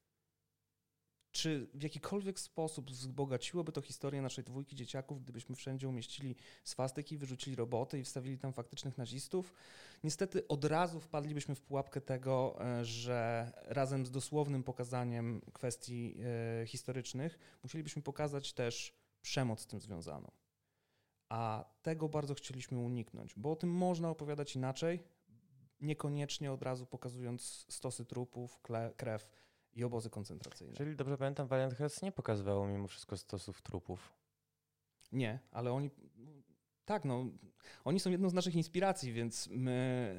[1.32, 7.56] czy w jakikolwiek sposób wzbogaciłoby to historię naszej dwójki dzieciaków, gdybyśmy wszędzie umieścili swastyki, wyrzucili
[7.56, 9.54] roboty i wstawili tam faktycznych nazistów?
[10.04, 16.16] Niestety od razu wpadlibyśmy w pułapkę tego, e, że razem z dosłownym pokazaniem kwestii
[16.62, 20.30] e, historycznych musielibyśmy pokazać też przemoc z tym związaną.
[21.28, 25.02] A tego bardzo chcieliśmy uniknąć, bo o tym można opowiadać inaczej,
[25.80, 28.60] niekoniecznie od razu pokazując stosy trupów,
[28.96, 29.28] krew
[29.74, 30.76] i obozy koncentracyjne.
[30.76, 34.12] Czyli dobrze pamiętam, Valiant Hearts nie pokazywało mimo wszystko stosów trupów.
[35.12, 35.90] Nie, ale oni.
[36.84, 37.26] Tak, no,
[37.84, 40.16] oni są jedną z naszych inspiracji, więc my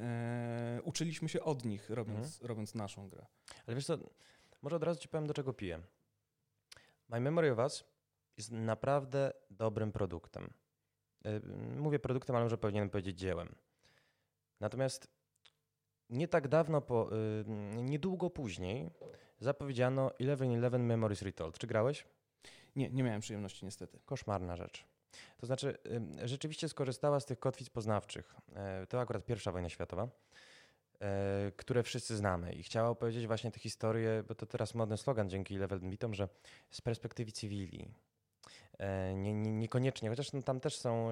[0.79, 2.47] e, uczyliśmy się od nich, robiąc, mhm.
[2.47, 3.25] robiąc naszą grę.
[3.67, 3.97] Ale wiesz co,
[4.61, 5.81] może od razu ci powiem, do czego piję.
[7.09, 7.83] My Memory of Us
[8.37, 10.53] jest naprawdę dobrym produktem.
[11.25, 11.39] E,
[11.77, 13.55] mówię produktem, ale może powinienem powiedzieć dziełem.
[14.59, 15.07] Natomiast
[16.11, 17.45] nie tak dawno, po, y,
[17.83, 18.91] niedługo później
[19.41, 21.57] zapowiedziano 11-11 Memories Retold.
[21.57, 22.05] Czy grałeś?
[22.75, 23.99] Nie, nie miałem przyjemności niestety.
[24.05, 24.85] Koszmarna rzecz.
[25.37, 25.77] To znaczy,
[26.23, 28.35] rzeczywiście skorzystała z tych kotwic poznawczych.
[28.55, 30.07] E, to akurat pierwsza wojna światowa,
[30.99, 32.53] e, które wszyscy znamy.
[32.53, 36.29] I chciała opowiedzieć właśnie tę historię, bo to teraz modny slogan dzięki Level Bitom, że
[36.69, 37.87] z perspektywy cywili.
[38.81, 41.09] E, nie, nie, niekoniecznie, chociaż no, tam też są,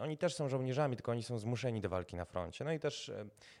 [0.00, 2.64] oni też są żołnierzami, tylko oni są zmuszeni do walki na froncie.
[2.64, 3.12] No i też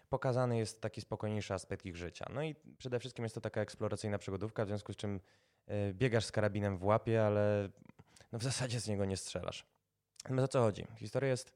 [0.08, 2.26] pokazany jest taki spokojniejszy aspekt ich życia.
[2.34, 5.20] No i przede wszystkim jest to taka eksploracyjna przygodówka, w związku z czym
[5.66, 7.68] e, biegasz z karabinem w łapie, ale
[8.32, 9.66] no w zasadzie z niego nie strzelasz.
[10.30, 10.86] No o co chodzi?
[10.96, 11.52] Historia jest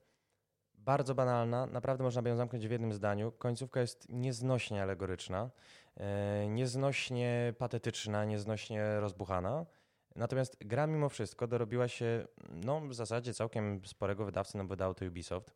[0.75, 3.33] bardzo banalna, naprawdę można by ją zamknąć w jednym zdaniu.
[3.33, 5.51] Końcówka jest nieznośnie alegoryczna,
[5.97, 9.67] e, nieznośnie patetyczna, nieznośnie rozbuchana.
[10.17, 14.95] Natomiast gra mimo wszystko dorobiła się no, w zasadzie całkiem sporego wydawcy, no bo wydał
[14.95, 15.55] to Ubisoft.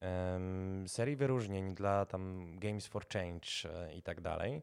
[0.00, 4.62] Um, serii wyróżnień dla tam Games for Change e, i tak dalej.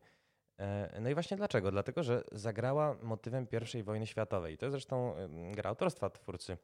[0.59, 1.71] E, no i właśnie dlaczego?
[1.71, 3.47] Dlatego, że zagrała motywem
[3.79, 4.57] I wojny światowej.
[4.57, 5.15] To jest zresztą
[5.51, 6.57] gra autorstwa twórcy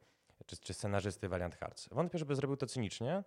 [0.46, 1.88] czy, czy scenarzysty Valiant Hearts.
[1.92, 3.24] Wątpię, żeby zrobił to cynicznie,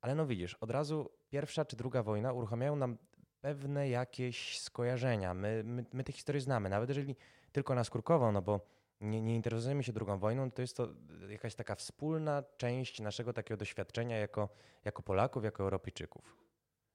[0.00, 2.96] ale no widzisz, od razu pierwsza czy druga wojna uruchamiają nam
[3.40, 5.34] pewne jakieś skojarzenia.
[5.34, 7.16] My, my, my te historie znamy, nawet jeżeli
[7.52, 8.60] tylko naskórkowo, no bo
[9.00, 10.88] nie, nie interesujemy się drugą wojną, to jest to
[11.28, 14.48] jakaś taka wspólna część naszego takiego doświadczenia jako,
[14.84, 16.36] jako Polaków, jako Europejczyków.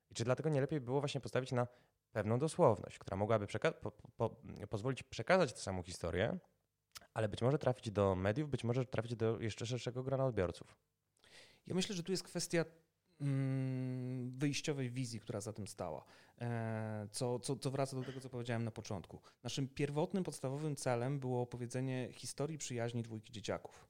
[0.10, 1.68] I czy dlatego nie lepiej było właśnie postawić na
[2.12, 4.36] pewną dosłowność, która mogłaby przeka- po, po,
[4.70, 6.38] pozwolić przekazać tę samą historię,
[7.14, 10.76] ale być może trafić do mediów, być może trafić do jeszcze szerszego grona odbiorców.
[11.68, 12.66] Ja myślę, że tu jest kwestia
[14.30, 16.06] wyjściowej wizji, która za tym stała.
[16.42, 19.22] E, co, co, co wraca do tego, co powiedziałem na początku.
[19.44, 23.88] Naszym pierwotnym, podstawowym celem było opowiedzenie historii przyjaźni dwójki dzieciaków.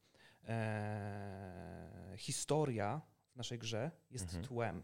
[0.47, 3.01] E, historia
[3.33, 4.45] w naszej grze jest mhm.
[4.45, 4.83] tłem.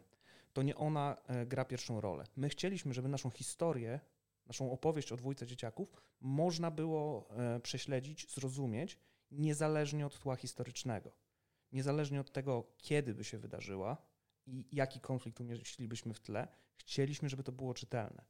[0.54, 2.24] To nie ona e, gra pierwszą rolę.
[2.36, 4.00] My chcieliśmy, żeby naszą historię
[4.48, 7.30] naszą opowieść o dwójce dzieciaków można było
[7.64, 9.00] prześledzić, zrozumieć,
[9.32, 11.12] niezależnie od tła historycznego.
[11.72, 13.98] Niezależnie od tego, kiedy by się wydarzyła
[14.46, 18.24] i jaki konflikt umieścilibyśmy w tle, chcieliśmy, żeby to było czytelne.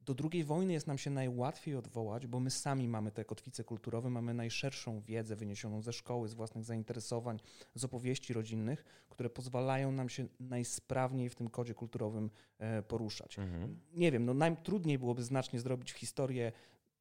[0.00, 4.10] Do II wojny jest nam się najłatwiej odwołać, bo my sami mamy te kotwice kulturowe,
[4.10, 7.40] mamy najszerszą wiedzę wyniesioną ze szkoły, z własnych zainteresowań,
[7.74, 13.38] z opowieści rodzinnych, które pozwalają nam się najsprawniej w tym kodzie kulturowym e, poruszać.
[13.38, 13.80] Mhm.
[13.92, 16.52] Nie wiem, no najtrudniej byłoby znacznie zrobić historię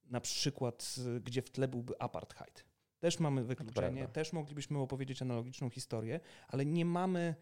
[0.05, 2.65] na przykład, gdzie w tle byłby apartheid.
[2.99, 7.35] Też mamy wykluczenie, też moglibyśmy opowiedzieć analogiczną historię, ale nie mamy,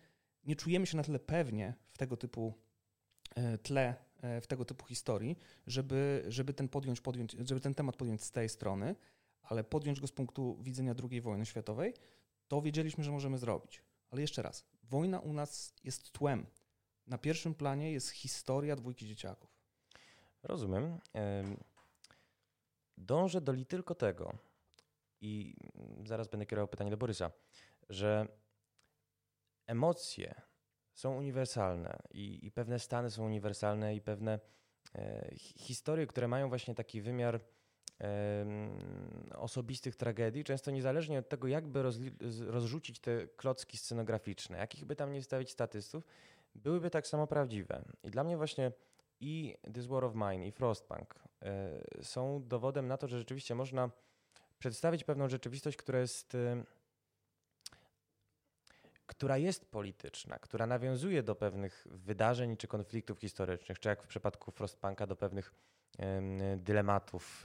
[0.46, 2.54] nie czujemy się na tyle pewnie w tego typu
[3.36, 7.96] e, tle E, w tego typu historii, żeby, żeby, ten podjąć, podjąć, żeby ten temat
[7.96, 8.96] podjąć z tej strony,
[9.42, 11.94] ale podjąć go z punktu widzenia II wojny światowej,
[12.48, 13.82] to wiedzieliśmy, że możemy zrobić.
[14.12, 16.46] Ale jeszcze raz, wojna u nas jest tłem.
[17.08, 19.50] Na pierwszym planie jest historia dwójki dzieciaków.
[20.44, 21.00] Rozumiem.
[22.98, 24.34] Dążę do li tylko tego,
[25.22, 25.56] i
[26.06, 27.32] zaraz będę kierował pytanie do Borysa,
[27.90, 28.28] że
[29.68, 30.42] emocje
[30.94, 34.40] są uniwersalne i, i pewne stany są uniwersalne i pewne
[34.96, 37.40] e, historie, które mają właśnie taki wymiar
[38.02, 38.46] e,
[39.36, 41.84] osobistych tragedii, często niezależnie od tego, jakby
[42.48, 46.04] rozrzucić te klocki scenograficzne, jakich by tam nie stawić statystów,
[46.56, 47.82] byłyby tak samo prawdziwe.
[48.04, 48.72] I dla mnie właśnie
[49.20, 53.90] i This War of Mine, i Frostpunk e, są dowodem na to, że rzeczywiście można
[54.60, 56.64] przedstawić pewną rzeczywistość, która jest e,
[59.06, 64.52] która jest polityczna, która nawiązuje do pewnych wydarzeń czy konfliktów historycznych, czy jak w przypadku
[64.52, 65.54] Frostpunka do pewnych
[66.58, 67.44] dylematów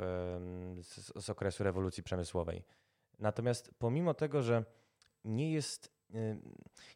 [0.83, 2.65] z, z, okresu rewolucji przemysłowej.
[3.19, 4.65] Natomiast pomimo tego, że
[5.25, 5.93] nie jest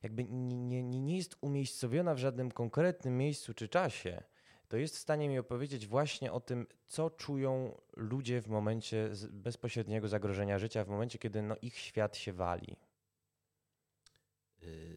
[0.03, 4.23] jakby nie, nie, nie jest umiejscowiona w żadnym konkretnym miejscu czy czasie,
[4.69, 10.09] to jest w stanie mi opowiedzieć właśnie o tym, co czują ludzie w momencie bezpośredniego
[10.09, 12.77] zagrożenia życia, w momencie, kiedy no, ich świat się wali.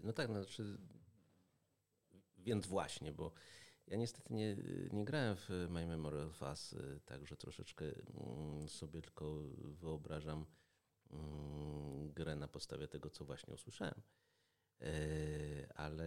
[0.08, 0.78] Y, no tak, no, znaczy,
[2.38, 3.32] więc właśnie, bo
[3.88, 4.58] ja niestety nie,
[4.92, 10.46] nie grałem w My Memory of Us, y, także troszeczkę mm, sobie tylko wyobrażam
[11.12, 14.02] mm, grę na podstawie tego, co właśnie usłyszałem.
[14.82, 16.06] Y, ale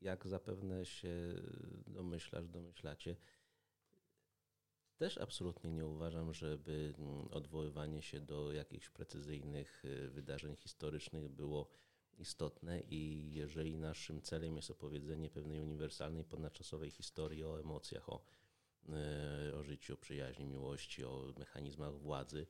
[0.00, 1.34] jak zapewne się
[1.86, 3.16] domyślasz, domyślacie,
[4.96, 11.68] też absolutnie nie uważam, żeby mm, odwoływanie się do jakichś precyzyjnych wydarzeń historycznych było
[12.18, 18.22] istotne i jeżeli naszym celem jest opowiedzenie pewnej uniwersalnej, ponadczasowej historii o emocjach, o,
[18.88, 22.46] e, o życiu, przyjaźni, miłości, o mechanizmach władzy,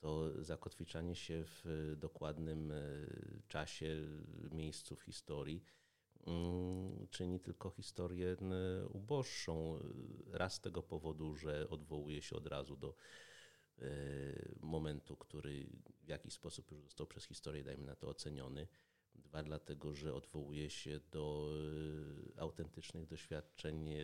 [0.00, 2.76] to zakotwiczanie się w dokładnym e,
[3.48, 3.96] czasie,
[4.50, 5.64] miejscu w historii
[6.26, 8.36] mm, czyni tylko historię
[8.88, 9.78] uboższą.
[10.26, 12.94] Raz z tego powodu, że odwołuje się od razu do
[13.78, 13.84] e,
[14.60, 15.66] momentu, który
[16.02, 18.68] w jakiś sposób już został przez historię, dajmy na to, oceniony.
[19.14, 21.50] Dwa, dlatego, że odwołuje się do
[22.36, 24.02] e, autentycznych doświadczeń e,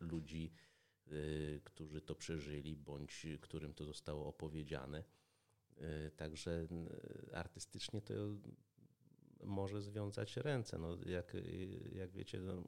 [0.00, 0.52] ludzi,
[1.06, 1.10] e,
[1.64, 5.04] którzy to przeżyli, bądź którym to zostało opowiedziane.
[6.16, 6.68] Także
[7.34, 8.14] artystycznie to
[9.44, 10.78] może związać ręce.
[10.78, 11.36] No, jak,
[11.94, 12.64] jak wiecie, no,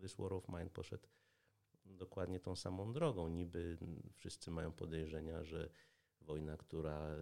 [0.00, 1.08] This War of Mine poszedł
[1.86, 3.28] dokładnie tą samą drogą.
[3.28, 3.78] Niby
[4.14, 5.70] wszyscy mają podejrzenia, że
[6.20, 7.16] wojna, która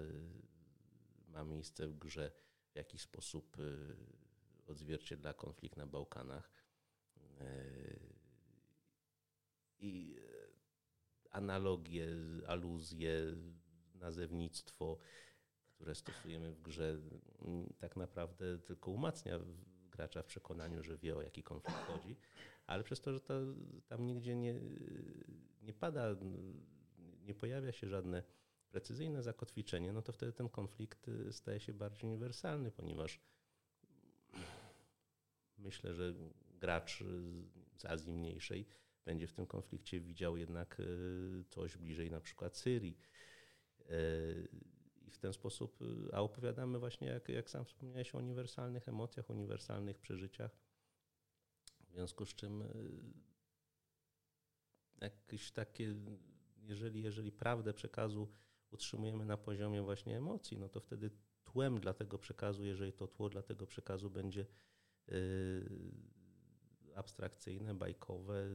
[1.29, 2.33] ma miejsce w grze,
[2.77, 3.97] w jakiś sposób y,
[4.67, 6.51] odzwierciedla konflikt na Bałkanach.
[9.79, 10.17] I
[11.31, 12.09] analogie,
[12.47, 13.37] aluzje,
[13.95, 14.99] nazewnictwo,
[15.75, 16.99] które stosujemy w grze,
[17.79, 19.41] tak naprawdę tylko umacnia
[19.91, 22.17] gracza w przekonaniu, że wie o jaki konflikt chodzi,
[22.67, 23.21] ale przez to, że
[23.87, 24.55] tam nigdzie nie,
[25.63, 26.17] nie pada,
[27.25, 28.23] nie pojawia się żadne
[28.77, 33.21] precyzyjne zakotwiczenie, no to wtedy ten konflikt staje się bardziej uniwersalny, ponieważ
[35.59, 36.15] myślę, że
[36.61, 37.05] gracz
[37.77, 38.67] z Azji Mniejszej
[39.05, 40.83] będzie w tym konflikcie widział jednak
[41.49, 42.99] coś bliżej na przykład Syrii
[45.07, 49.31] i w ten sposób, y, a opowiadamy właśnie, jak, jak sam wspomniałeś, o uniwersalnych emocjach,
[49.31, 50.59] uniwersalnych przeżyciach.
[51.81, 52.67] W związku z czym y,
[55.01, 55.95] jakieś takie,
[56.63, 58.29] jeżeli, jeżeli prawdę przekazu
[58.71, 61.11] utrzymujemy na poziomie właśnie emocji, no to wtedy
[61.45, 64.47] tłem dla tego przekazu, jeżeli to tło dla tego przekazu będzie
[65.09, 65.17] yy,
[66.95, 68.49] abstrakcyjne, bajkowe,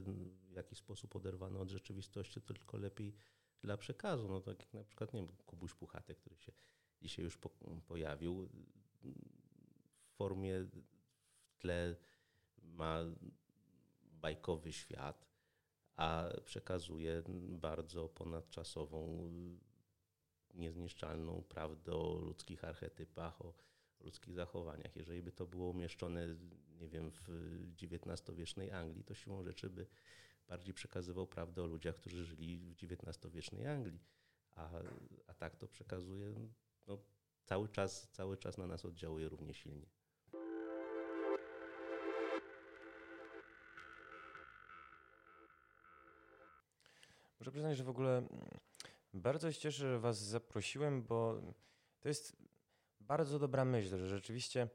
[0.49, 3.13] w jakiś sposób oderwane od rzeczywistości, to tylko lepiej
[3.61, 4.27] dla przekazu.
[4.27, 6.51] No tak jak na przykład, nie wiem, Kubuś Puchatek, który się
[7.01, 7.49] dzisiaj już po,
[7.87, 8.49] pojawił,
[9.03, 11.95] w formie w tle
[12.63, 12.99] ma
[14.03, 15.27] bajkowy świat,
[15.95, 19.29] a przekazuje bardzo ponadczasową,
[20.53, 23.53] niezniszczalną prawdę o ludzkich archetypach, o
[24.01, 24.95] ludzkich zachowaniach.
[24.95, 26.27] Jeżeli by to było umieszczone,
[26.79, 27.29] nie wiem, w
[27.81, 29.87] XIX-wiecznej Anglii, to siłą rzeczy by
[30.47, 33.99] bardziej przekazywał prawdę o ludziach, którzy żyli w XIX-wiecznej Anglii.
[34.55, 34.69] A,
[35.27, 36.35] a tak to przekazuje,
[36.87, 36.97] no,
[37.45, 39.85] cały, czas, cały czas na nas oddziałuje równie silnie.
[47.39, 48.27] Muszę przyznać, że w ogóle
[49.13, 51.41] bardzo się cieszę, że Was zaprosiłem, bo
[51.99, 52.35] to jest
[52.99, 54.69] bardzo dobra myśl, że rzeczywiście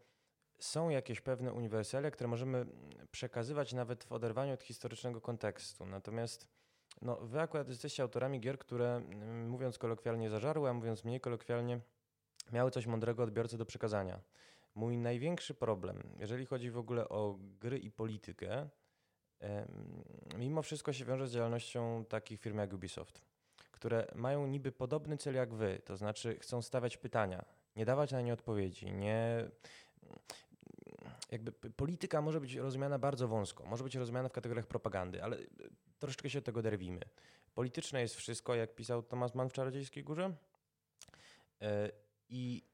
[0.58, 2.66] są jakieś pewne uniwersalia, które możemy
[3.10, 5.86] przekazywać nawet w oderwaniu od historycznego kontekstu.
[5.86, 6.48] Natomiast
[7.02, 11.80] no, wy akurat jesteście autorami gier, które mm, mówiąc kolokwialnie zażarły, a mówiąc mniej kolokwialnie,
[12.52, 14.20] miały coś mądrego odbiorcy do przekazania.
[14.74, 18.68] Mój największy problem, jeżeli chodzi w ogóle o gry i politykę,
[20.36, 23.22] mimo wszystko się wiąże z działalnością takich firm jak Ubisoft,
[23.76, 27.44] które mają niby podobny cel jak wy, to znaczy chcą stawiać pytania,
[27.76, 29.50] nie dawać na nie odpowiedzi, nie
[31.30, 35.38] jakby polityka może być rozumiana bardzo wąsko, może być rozumiana w kategoriach propagandy, ale
[35.98, 37.00] troszeczkę się od tego derwimy.
[37.54, 40.36] Polityczne jest wszystko, jak pisał Thomas Mann w Czarodziejskiej Górze.
[41.62, 41.90] E,
[42.28, 42.64] I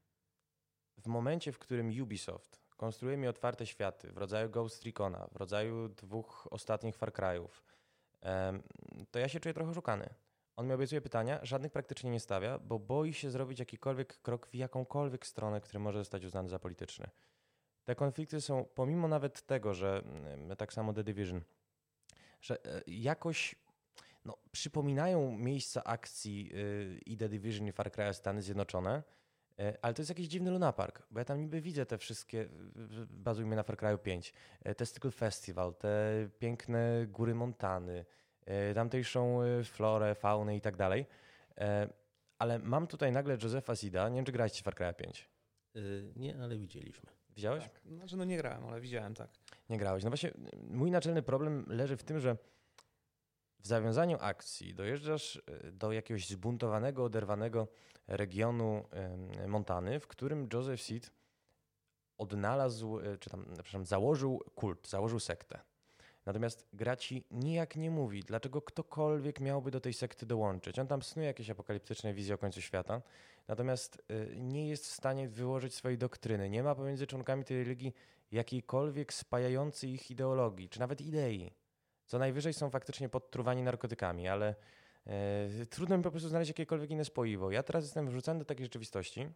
[0.99, 5.89] w momencie, w którym Ubisoft konstruuje mi otwarte światy w rodzaju Ghost Recona, w rodzaju
[5.89, 7.49] dwóch ostatnich Far Cry'ów,
[9.11, 10.15] to ja się czuję trochę szukany.
[10.57, 14.55] On mi obiecuje pytania, żadnych praktycznie nie stawia, bo boi się zrobić jakikolwiek krok w
[14.55, 17.11] jakąkolwiek stronę, który może zostać uznany za polityczny.
[17.85, 21.41] Te konflikty są, pomimo nawet tego, że mm, tak samo The Division,
[22.41, 23.55] że e, jakoś
[24.25, 29.03] no, przypominają miejsca akcji y, i The Division i Far Cry Stany Zjednoczone,
[29.59, 32.49] e, ale to jest jakiś dziwny lunapark, bo ja tam niby widzę te wszystkie,
[33.11, 34.35] bazujmy na Far Cry 5,
[34.65, 38.05] e, Testicle Festival, te piękne góry Montany,
[38.75, 41.07] tamtejszą florę, faunę i tak dalej.
[42.39, 45.29] Ale mam tutaj nagle Josefa Sida, nie wiem czy graliście Far Cry 5.
[46.17, 47.11] Nie, ale widzieliśmy.
[47.37, 47.65] Widziałeś?
[47.65, 47.81] Tak.
[47.97, 49.31] Znaczy, no nie grałem, ale widziałem, tak.
[49.69, 50.05] Nie grałeś.
[50.05, 50.31] No właśnie,
[50.69, 52.37] mój naczelny problem leży w tym, że
[53.59, 57.69] w zawiązaniu akcji dojeżdżasz e, do jakiegoś zbuntowanego, oderwanego
[58.07, 58.85] regionu
[59.47, 61.11] Montany, w którym Joseph Seed
[62.19, 65.61] odnalazł, e, czy tam, przepraszam, założył kult, założył sektę.
[66.27, 70.79] Natomiast gra ci nijak nie mówi, dlaczego ktokolwiek miałby do tej sekty dołączyć.
[70.79, 73.03] On tam snuje jakieś apokaliptyczne wizje o końcu świata,
[73.49, 76.51] natomiast y, nie jest w stanie wyłożyć swojej doktryny.
[76.51, 77.95] Nie ma pomiędzy członkami tej religii
[78.33, 81.53] jakiejkolwiek spajającej ich ideologii, czy nawet idei.
[82.07, 84.55] Co najwyżej są faktycznie podtruwani narkotykami, ale
[85.07, 87.51] e, trudno mi po prostu znaleźć jakiekolwiek inne spoiwo.
[87.51, 89.29] Ja teraz jestem wrzucany do takiej rzeczywistości,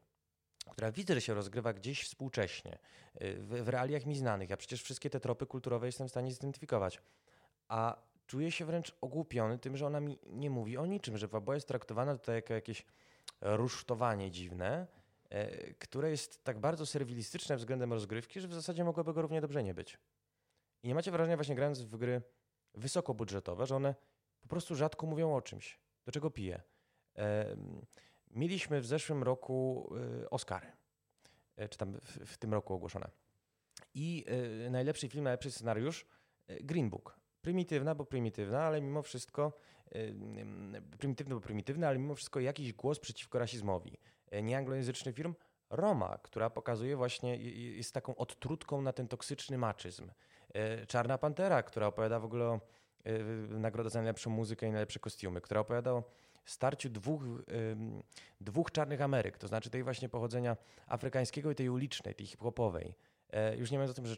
[0.70, 2.78] która widzę, że się rozgrywa gdzieś współcześnie,
[3.22, 4.50] y, w, w realiach mi znanych.
[4.50, 7.00] Ja przecież wszystkie te tropy kulturowe jestem w stanie zidentyfikować.
[7.68, 7.96] A
[8.26, 11.68] czuję się wręcz ogłupiony tym, że ona mi nie mówi o niczym, że fabuła jest
[11.68, 12.84] traktowana tutaj jako jakieś
[13.40, 14.86] rusztowanie dziwne,
[15.30, 19.62] e, które jest tak bardzo serwilistyczne względem rozgrywki, że w zasadzie mogłoby go równie dobrze
[19.62, 19.98] nie być.
[20.82, 22.22] I nie macie wrażenia właśnie grając w gry
[22.74, 23.94] wysokobudżetowe, że one
[24.42, 26.62] po prostu rzadko mówią o czymś, do czego piję.
[28.36, 29.88] Mieliśmy w zeszłym roku
[30.22, 30.66] y, Oscary,
[31.60, 33.10] y, czy tam w, w tym roku ogłoszone.
[33.94, 34.24] I
[34.66, 36.06] y, najlepszy film, najlepszy scenariusz
[36.60, 37.20] Green Book.
[37.42, 39.52] Prymitywna, bo prymitywna, ale mimo wszystko
[40.98, 43.98] prymitywny, bo prymitywny, ale mimo wszystko jakiś głos przeciwko rasizmowi.
[44.42, 45.34] Nieanglojęzyczny film,
[45.70, 47.36] Roma, która pokazuje właśnie,
[47.76, 50.10] jest taką odtrutką na ten toksyczny maczyzm.
[50.88, 52.60] Czarna Pantera, która opowiada w ogóle o
[53.48, 56.04] nagrodę za najlepszą muzykę i najlepsze kostiumy, która opowiada o
[56.46, 57.22] starciu dwóch,
[58.40, 62.94] dwóch czarnych Ameryk, to znaczy tej właśnie pochodzenia afrykańskiego i tej ulicznej, tej hip-hopowej.
[63.30, 64.16] E, już nie mówiąc o tym, że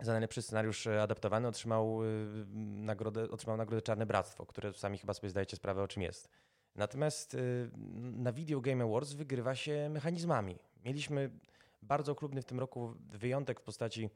[0.00, 2.00] za najlepszy scenariusz adaptowany otrzymał
[2.76, 6.28] nagrodę, otrzymał nagrodę Czarne Bractwo, które sami chyba sobie zdajecie sprawę o czym jest.
[6.74, 7.36] Natomiast
[7.96, 10.58] na Video Game Awards wygrywa się mechanizmami.
[10.84, 11.30] Mieliśmy
[11.82, 14.10] bardzo klubny w tym roku wyjątek w postaci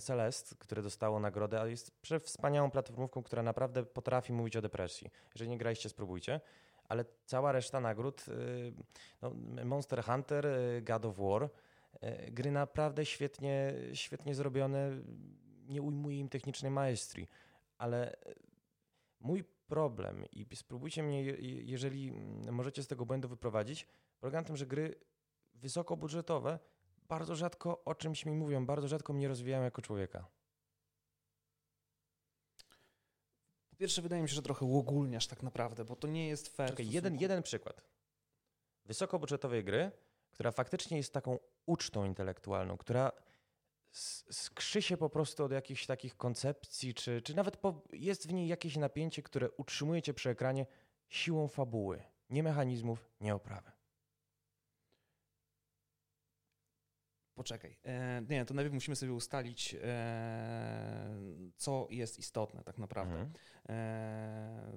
[0.00, 5.10] Celest, które dostało nagrodę, ale jest wspaniałą platformówką, która naprawdę potrafi mówić o depresji.
[5.34, 6.40] Jeżeli nie graliście, spróbujcie.
[6.88, 8.72] Ale cała reszta nagród, y,
[9.22, 9.32] no,
[9.64, 14.90] Monster Hunter, y, God of War, y, gry naprawdę świetnie, świetnie zrobione,
[15.68, 17.28] nie ujmuję im technicznej maestrii,
[17.78, 18.16] ale
[19.20, 21.22] mój problem i spróbujcie mnie,
[21.64, 22.12] jeżeli
[22.50, 23.86] możecie z tego błędu wyprowadzić,
[24.20, 24.94] polega na tym, że gry
[25.54, 26.58] wysokobudżetowe
[27.08, 30.26] bardzo rzadko o czymś mi mówią, bardzo rzadko mnie rozwijają jako człowieka.
[33.70, 36.70] Po pierwsze, wydaje mi się, że trochę uogólniasz tak naprawdę, bo to nie jest fair.
[36.70, 37.82] Czekaj, jeden, jeden przykład.
[38.84, 39.90] Wysokobudżetowej gry,
[40.30, 43.12] która faktycznie jest taką ucztą intelektualną, która
[44.30, 48.48] skrzy się po prostu od jakichś takich koncepcji, czy, czy nawet po, jest w niej
[48.48, 50.66] jakieś napięcie, które utrzymuje cię przy ekranie
[51.08, 53.75] siłą fabuły, nie mechanizmów, nie oprawy.
[57.36, 57.76] Poczekaj.
[57.84, 61.08] E, nie, to najpierw musimy sobie ustalić, e,
[61.56, 63.14] co jest istotne tak naprawdę.
[63.14, 63.32] Mhm.
[63.68, 64.72] E,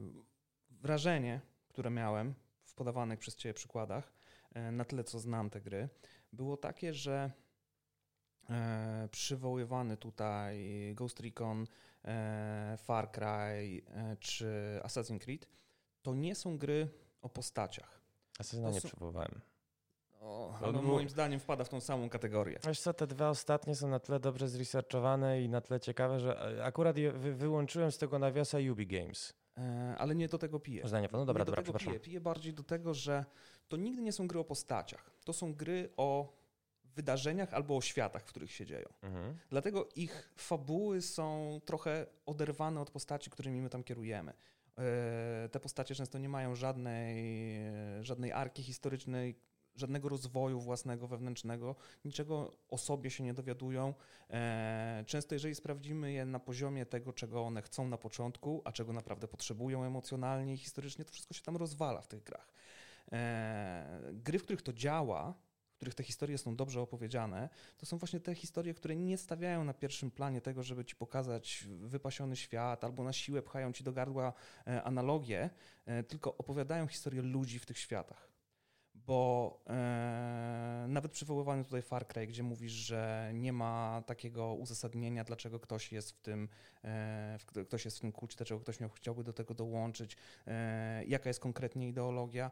[0.70, 2.34] wrażenie, które miałem
[2.64, 4.14] w podawanych przez Ciebie przykładach,
[4.53, 5.89] e, na tyle co znam te gry,
[6.34, 7.32] było takie, że
[8.49, 11.68] e, przywoływany tutaj Ghost Recon,
[12.05, 13.82] e, Far Cry
[14.20, 15.47] czy Assassin's Creed,
[16.01, 16.89] to nie są gry
[17.22, 18.01] o postaciach.
[18.39, 18.88] Assassin'a nie są...
[18.88, 19.41] przywoływałem.
[20.20, 22.59] O, ale moim zdaniem wpada w tą samą kategorię.
[22.67, 26.63] Wiesz co, te dwa ostatnie są na tyle dobrze zresearchowane i na tyle ciekawe, że
[26.63, 29.34] akurat je wy wyłączyłem z tego nawiasa Ubi Games.
[29.57, 30.88] E, ale nie do tego piję.
[30.88, 31.99] Zdanie, no dobra, nie dobra, do tego piję.
[31.99, 33.26] piję bardziej do tego, że
[33.67, 35.11] to nigdy nie są gry o postaciach.
[35.26, 36.39] To są gry o
[36.95, 38.89] wydarzeniach albo o światach, w których się dzieją.
[39.01, 39.38] Mhm.
[39.49, 44.34] Dlatego ich fabuły są trochę oderwane od postaci, którymi my tam kierujemy.
[44.78, 47.15] E, te postacie często nie mają żadnej,
[48.01, 49.39] żadnej arki historycznej,
[49.76, 53.93] żadnego rozwoju własnego, wewnętrznego, niczego o sobie się nie dowiadują.
[54.30, 58.93] E, często, jeżeli sprawdzimy je na poziomie tego, czego one chcą na początku, a czego
[58.93, 62.51] naprawdę potrzebują emocjonalnie i historycznie, to wszystko się tam rozwala w tych grach.
[63.11, 65.34] E, gry, w których to działa,
[65.72, 69.63] w których te historie są dobrze opowiedziane, to są właśnie te historie, które nie stawiają
[69.63, 73.93] na pierwszym planie tego, żeby ci pokazać wypasiony świat, albo na siłę pchają ci do
[73.93, 74.34] gardła
[74.67, 75.49] e, analogię,
[76.07, 78.28] tylko opowiadają historię ludzi w tych światach
[79.10, 85.60] bo e, nawet przywoływany tutaj Far Cry, gdzie mówisz, że nie ma takiego uzasadnienia, dlaczego
[85.60, 86.49] ktoś jest w tym,
[86.84, 91.05] e, w, ktoś jest w tym kulcie, dlaczego ktoś miał, chciałby do tego dołączyć, e,
[91.05, 92.51] jaka jest konkretnie ideologia.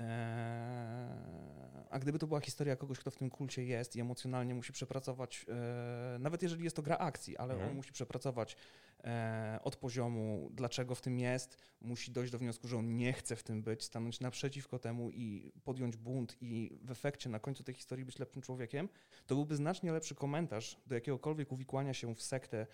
[0.00, 4.72] E, a gdyby to była historia kogoś, kto w tym kulcie jest i emocjonalnie musi
[4.72, 7.70] przepracować, e, nawet jeżeli jest to gra akcji, ale mhm.
[7.70, 8.56] on musi przepracować
[9.04, 13.36] e, od poziomu, dlaczego w tym jest, musi dojść do wniosku, że on nie chce
[13.36, 17.74] w tym być, stanąć naprzeciwko temu i podjąć bunt i w efekcie na końcu tej
[17.74, 18.88] historii być lepszym człowiekiem,
[19.26, 22.66] to byłby znacznie lepszy komentarz do jakiegokolwiek uwikłania się w sektę,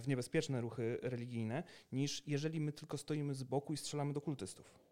[0.00, 4.87] w niebezpieczne ruchy religijne, niż jeżeli my tylko stoimy z boku i strzelamy do kultystów.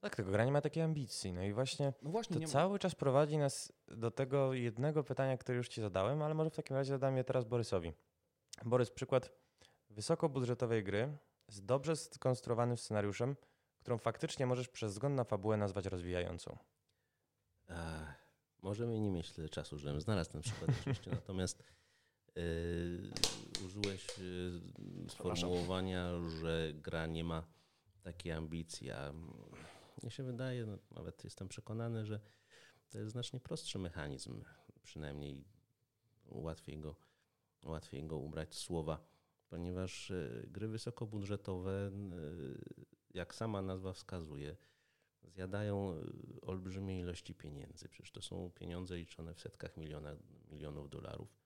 [0.00, 1.32] Tak, tego gra nie ma takiej ambicji.
[1.32, 2.78] No i właśnie, no właśnie to cały ma.
[2.78, 6.76] czas prowadzi nas do tego jednego pytania, które już ci zadałem, ale może w takim
[6.76, 7.92] razie zadam je teraz Borysowi.
[8.64, 9.32] Borys, przykład
[9.90, 11.18] wysokobudżetowej gry
[11.48, 13.36] z dobrze skonstruowanym scenariuszem,
[13.80, 16.58] którą faktycznie możesz przez wzgląd na fabułę nazwać rozwijającą.
[17.68, 18.14] Ach,
[18.62, 21.62] możemy nie mieć tyle czasu, żebym znalazł ten przykład oczywiście, natomiast
[22.36, 22.42] yy,
[23.66, 27.44] użyłeś yy, sformułowania, że gra nie ma
[28.02, 29.12] takiej ambicji, a
[30.02, 32.20] mnie się wydaje, no, nawet jestem przekonany, że
[32.88, 34.44] to jest znacznie prostszy mechanizm,
[34.82, 35.44] przynajmniej
[36.24, 36.96] łatwiej go,
[37.62, 39.06] łatwiej go ubrać słowa,
[39.48, 41.90] ponieważ e, gry wysokobudżetowe, e,
[43.14, 44.56] jak sama nazwa wskazuje,
[45.24, 46.04] zjadają e,
[46.40, 47.88] olbrzymie ilości pieniędzy.
[47.88, 50.16] Przecież to są pieniądze liczone w setkach miliona,
[50.50, 51.38] milionów dolarów.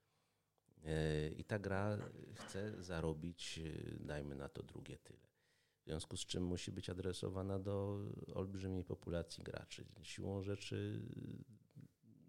[1.37, 1.99] I ta gra
[2.35, 3.61] chce zarobić,
[4.01, 5.32] dajmy na to drugie tyle
[5.83, 8.01] w związku z czym musi być adresowana do
[8.35, 9.85] olbrzymiej populacji graczy.
[10.03, 11.03] Siłą rzeczy,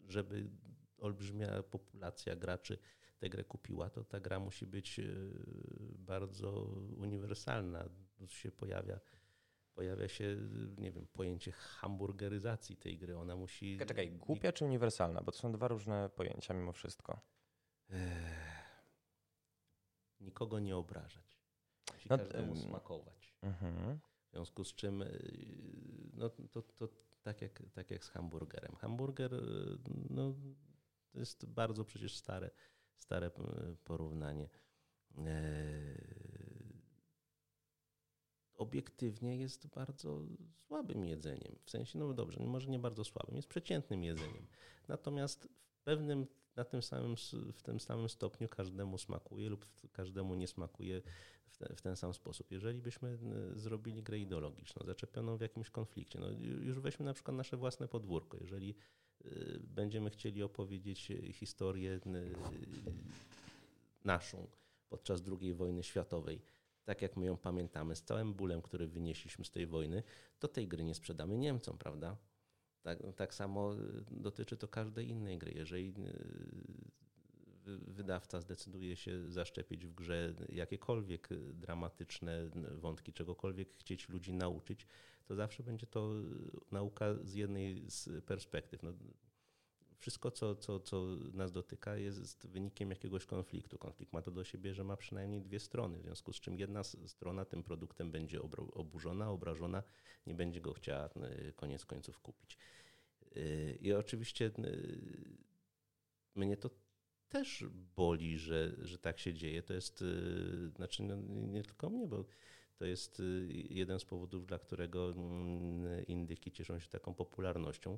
[0.08, 0.50] żeby
[0.98, 2.78] olbrzymia populacja graczy
[3.18, 5.04] tę grę kupiła, to ta gra musi być e,
[5.98, 6.64] bardzo
[6.98, 7.90] uniwersalna.
[8.16, 9.00] Tu się pojawia
[9.74, 10.38] pojawia się,
[10.78, 13.18] nie wiem, pojęcie hamburgeryzacji tej gry.
[13.18, 13.78] Ona musi.
[13.78, 15.22] Czekaj, czekaj głupia czy uniwersalna?
[15.22, 17.22] Bo to są dwa różne pojęcia mimo wszystko.
[20.20, 21.40] Nikogo nie obrażać.
[21.94, 23.33] Musi No, każdemu em, smakować.
[23.44, 24.00] Mhm.
[24.28, 26.90] W związku z czym, y, no to, to
[27.24, 28.76] tak, jak, tak jak z hamburgerem.
[28.76, 29.78] Hamburger, y,
[30.10, 30.36] no,
[31.12, 32.52] to jest bardzo przecież stare,
[32.96, 33.32] stare y,
[33.84, 34.50] porównanie.
[35.18, 36.44] Eee,
[38.54, 40.22] Obiektywnie jest bardzo
[40.56, 41.56] słabym jedzeniem.
[41.66, 44.48] W sensie, no dobrze, może nie bardzo słabym, jest przeciętnym jedzeniem.
[44.88, 47.16] Natomiast w pewnym, na tym samym,
[47.54, 51.02] w tym samym stopniu każdemu smakuje lub każdemu nie smakuje
[51.48, 52.52] w, te, w ten sam sposób.
[52.52, 53.18] Jeżeli byśmy
[53.56, 57.88] zrobili grę ideologiczną, zaczepioną w jakimś konflikcie, no ju- już weźmy na przykład nasze własne
[57.88, 58.38] podwórko.
[58.42, 58.76] Jeżeli
[59.26, 62.00] y, będziemy chcieli opowiedzieć historię
[64.06, 64.48] naszą
[64.90, 66.42] podczas II wojny światowej,
[66.86, 70.04] tak jak my ją pamiętamy, z całym bólem, który wynieśliśmy z tej wojny,
[70.40, 72.18] to tej gry nie sprzedamy Niemcom, prawda?
[72.84, 73.78] Tak, tak samo y,
[74.12, 75.52] dotyczy to każdej innej gry.
[75.56, 75.94] Jeżeli y,
[77.66, 84.88] wy- wydawca zdecyduje się zaszczepić w grze jakiekolwiek y, dramatyczne wątki, czegokolwiek chcieć ludzi nauczyć,
[85.26, 86.14] to zawsze będzie to
[86.72, 88.84] nauka z jednej z perspektyw.
[88.84, 88.94] No,
[90.04, 93.78] wszystko, co, co, co nas dotyka, jest wynikiem jakiegoś konfliktu.
[93.78, 96.84] Konflikt ma to do siebie, że ma przynajmniej dwie strony, w związku z czym jedna
[96.84, 98.42] strona tym produktem będzie
[98.74, 99.84] oburzona, obrażona,
[100.28, 101.10] nie będzie go chciała
[101.50, 102.58] y, koniec końców kupić.
[103.38, 105.38] Y, I oczywiście y,
[106.36, 106.70] mnie to
[107.30, 109.64] też boli, że, że tak się dzieje.
[109.64, 110.04] To jest,
[110.76, 112.26] znaczy no, nie tylko mnie, bo
[112.76, 113.22] to jest
[113.70, 117.98] jeden z powodów, dla którego mm, indyki cieszą się taką popularnością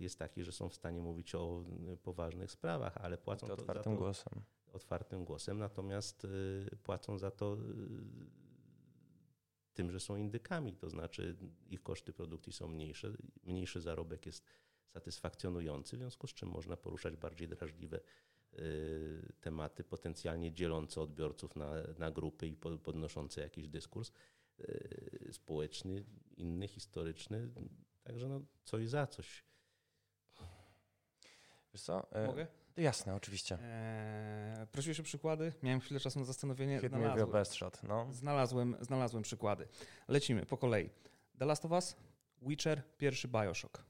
[0.00, 3.92] jest taki, że są w stanie mówić o y, poważnych sprawach, ale płacą To otwartym
[3.92, 4.42] to głosem.
[4.72, 8.42] otwartym głosem, natomiast y, płacą za to y,
[9.74, 11.36] tym, że są indykami, to znaczy
[11.70, 13.12] ich koszty produkcji są mniejsze,
[13.44, 14.44] mniejszy zarobek jest
[14.86, 18.00] satysfakcjonujący, w związku z czym można poruszać bardziej drażliwe
[18.58, 24.12] y, tematy, potencjalnie dzielące odbiorców na, na grupy i po- podnoszące jakiś dyskurs
[24.60, 26.04] y, społeczny,
[26.36, 27.48] inny, historyczny.
[28.02, 29.44] Także no, coś za coś.
[31.74, 32.12] Wiesz co?
[32.12, 32.46] E, Mogę?
[32.76, 33.58] Jasne, oczywiście.
[33.62, 35.52] Eee, prosiłeś o przykłady?
[35.62, 36.80] Miałem chwilę czasu na zastanowienie.
[36.80, 38.12] Hit me Znalazłem, best shot, no.
[38.12, 39.68] znalazłem, znalazłem przykłady.
[40.08, 40.90] Lecimy po kolei.
[41.38, 41.96] The Last of Us,
[42.42, 43.84] Witcher, pierwszy Bioshock.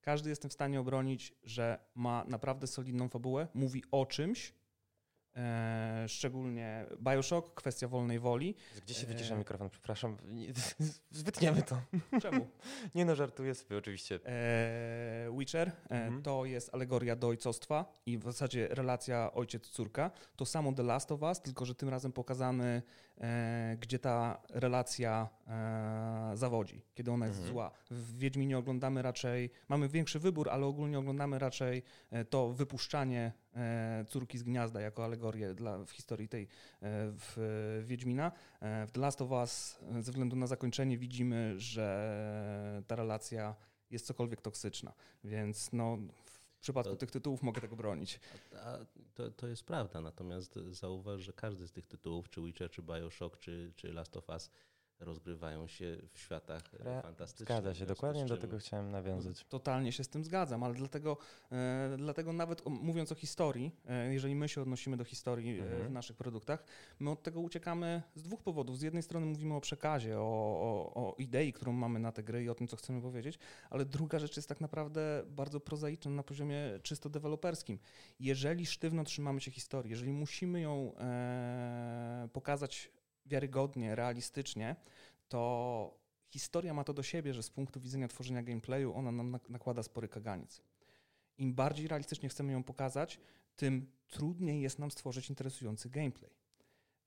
[0.00, 4.54] Każdy jestem w stanie obronić, że ma naprawdę solidną fabułę, mówi o czymś,
[5.38, 8.54] eee, szczególnie Bioshock, kwestia wolnej woli.
[8.84, 9.70] Gdzie się E, wycisza mikrofon?
[9.70, 10.16] Przepraszam.
[10.24, 10.52] Nie-
[11.24, 11.80] Wytniemy to.
[12.22, 12.48] Czemu?
[12.94, 14.20] Nie no, żartuję sobie oczywiście.
[14.26, 16.22] E, Witcher e, Mhm.
[16.22, 20.10] to jest alegoria do ojcostwa i w zasadzie relacja ojciec-córka.
[20.36, 22.82] To samo The Last of Us, tylko że tym razem pokazany, e,
[23.80, 27.54] gdzie ta relacja e, zawodzi, kiedy ona jest Mhm.
[27.54, 27.70] zła.
[27.90, 34.04] W Wiedźminie oglądamy raczej, mamy większy wybór, ale ogólnie oglądamy raczej e, to wypuszczanie e,
[34.08, 36.48] córki z gniazda jako alegorię dla, w historii tej e,
[37.12, 37.38] w
[37.80, 38.32] e, Wiedźmina.
[38.60, 43.54] E, W The Last of Us e, ze względu na zakończenie widzimy, że ta relacja
[43.90, 44.92] jest cokolwiek toksyczna,
[45.24, 45.98] więc no,
[46.58, 48.20] w przypadku To- tych tytułów mogę tego bronić.
[48.56, 48.78] A,
[49.14, 53.38] to, to jest prawda, natomiast zauważ, że każdy z tych tytułów, czy Witcher, czy Bioshock,
[53.38, 54.50] czy, czy Last of Us,
[55.00, 57.48] rozgrywają się w światach Re- fantastycznych.
[57.58, 59.44] Zgadza w się, dokładnie do tego chciałem nawiązać.
[59.48, 61.16] Totalnie się z tym zgadzam, ale dlatego,
[61.52, 65.62] e, dlatego nawet o- mówiąc o historii, e, jeżeli my się odnosimy do historii e,
[65.62, 65.92] w Mhm.
[65.92, 66.64] naszych produktach,
[66.98, 68.78] my od tego uciekamy z dwóch powodów.
[68.78, 72.44] Z jednej strony mówimy o przekazie, o, o, o idei, którą mamy na tę gry
[72.44, 73.38] i o tym, co chcemy powiedzieć,
[73.70, 77.78] ale druga rzecz jest tak naprawdę bardzo prozaiczna na poziomie czysto deweloperskim.
[78.20, 82.90] Jeżeli sztywno trzymamy się historii, jeżeli musimy ją e, pokazać
[83.28, 84.76] wiarygodnie, realistycznie,
[85.28, 85.98] to
[86.30, 89.82] historia ma to do siebie, że z punktu widzenia tworzenia gameplayu ona nam nak- nakłada
[89.82, 90.62] spory kaganiec.
[91.38, 93.18] Im bardziej realistycznie chcemy ją pokazać,
[93.56, 96.30] tym trudniej jest nam stworzyć interesujący gameplay.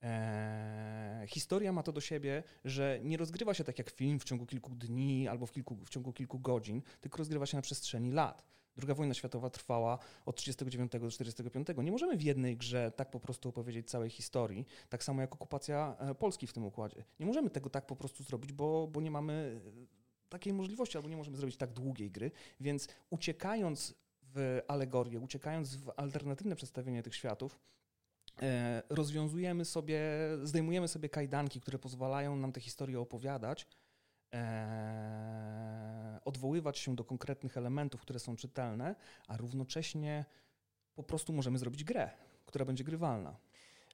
[0.02, 4.46] Eee, historia ma to do siebie, że nie rozgrywa się tak jak film w ciągu
[4.46, 8.44] kilku dni albo w, kilku, w ciągu kilku godzin, tylko rozgrywa się na przestrzeni lat.
[8.76, 11.86] Druga wojna światowa trwała od 1939 do 1945.
[11.86, 15.96] Nie możemy w jednej grze tak po prostu opowiedzieć całej historii, tak samo jak okupacja
[15.98, 17.04] e, Polski w tym układzie.
[17.20, 21.08] Nie możemy tego tak po prostu zrobić, bo, bo nie mamy e, takiej możliwości, albo
[21.08, 23.94] nie możemy zrobić tak długiej gry, więc uciekając
[24.34, 27.58] w alegorię, uciekając w alternatywne przedstawienie tych światów,
[28.42, 30.00] e, rozwiązujemy sobie,
[30.42, 33.66] zdejmujemy sobie kajdanki, które pozwalają nam tę historię opowiadać,
[34.34, 38.94] e, odwoływać się do konkretnych elementów, które są czytelne,
[39.28, 40.24] a równocześnie
[40.94, 42.10] po prostu możemy zrobić grę,
[42.46, 43.36] która będzie grywalna.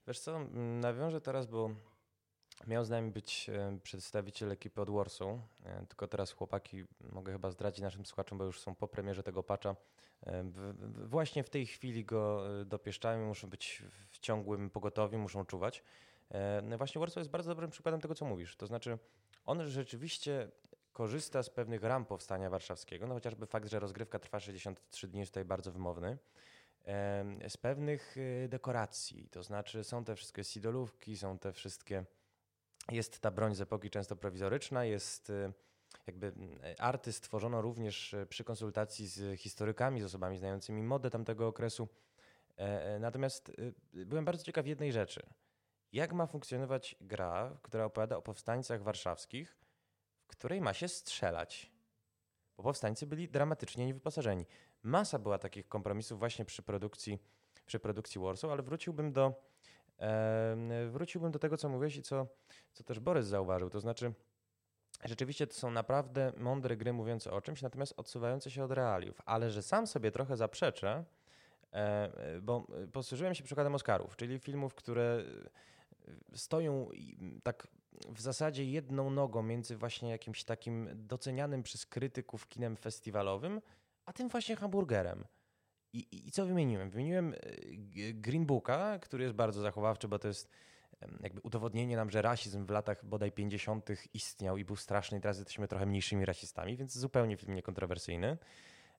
[0.06, 0.38] Wiesz co,
[0.80, 1.70] nawiążę teraz, bo
[2.66, 5.28] Miał z nami być e, przedstawiciel ekipy od Warsaw,
[5.64, 9.42] e, tylko teraz chłopaki, mogę chyba zdradzić naszym słuchaczom, bo już są po premierze tego
[9.42, 9.76] patcha.
[11.04, 15.82] Właśnie w tej chwili go dopieszczają, muszą być w ciągłym pogotowiu, muszą czuwać.
[16.62, 18.56] No właśnie Warsaw jest bardzo dobrym przykładem tego, co mówisz.
[18.56, 18.98] To znaczy,
[19.48, 20.48] on rzeczywiście
[20.92, 25.32] korzysta z pewnych ram powstania warszawskiego, no chociażby fakt, że rozgrywka trwa 63 dni jest
[25.32, 26.18] tutaj bardzo wymowny
[27.48, 28.16] z pewnych
[28.48, 29.28] dekoracji.
[29.28, 32.04] To znaczy są te wszystkie sidolówki, są te wszystkie
[32.92, 35.52] jest ta broń z epoki często prowizoryczna, jest y,
[36.06, 36.32] jakby y,
[36.78, 41.88] arty stworzono również y, przy konsultacji z historykami, z osobami znającymi modę tamtego okresu.
[42.58, 43.52] E, e, natomiast
[43.92, 45.22] byłem bardzo ciekaw jednej rzeczy.
[45.92, 49.58] Jak ma funkcjonować gra, która opowiada o powstańcach warszawskich,
[50.22, 51.72] w której ma się strzelać?
[52.56, 54.46] Bo powstańcy byli dramatycznie niewyposażeni.
[54.82, 57.18] Masa była takich kompromisów właśnie przy produkcji,
[57.66, 59.48] przy produkcji Warsaw, ale wróciłbym do,
[60.90, 62.26] Wróciłbym do tego, co mówiłeś i co,
[62.72, 63.70] co też Borys zauważył.
[63.70, 64.12] To znaczy,
[65.04, 69.22] rzeczywiście to są naprawdę mądre gry mówiące o czymś, natomiast odsuwające się od realiów.
[69.24, 71.04] Ale że sam sobie trochę zaprzeczę,
[71.72, 75.24] e, bo posłużyłem się przykładem Oscarów, czyli filmów, które
[76.34, 76.88] stoją
[77.42, 77.68] tak
[78.08, 83.60] w zasadzie jedną nogą między właśnie jakimś takim docenianym przez krytyków kinem festiwalowym,
[84.04, 85.24] a tym właśnie hamburgerem.
[85.92, 86.90] I, I, co wymieniłem?
[86.90, 87.36] Wymieniłem e,
[88.12, 90.48] Green Booka, który jest bardzo zachowawczy, bo to jest
[91.20, 93.88] jakby udowodnienie nam, że rasizm w latach bodaj 50.
[94.14, 98.38] istniał i był straszny i teraz jesteśmy trochę mniejszymi rasistami, więc zupełnie film niekontrowersyjny.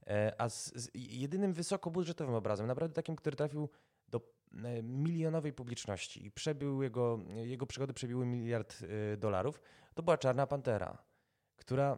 [0.07, 3.69] E, a z, z jedynym wysokobudżetowym obrazem, naprawdę takim, który trafił
[4.83, 8.83] milionowej publiczności i przebył jego, jego przygody przebiły miliard
[9.17, 9.61] dolarów,
[9.93, 10.97] to była Czarna Pantera,
[11.55, 11.97] która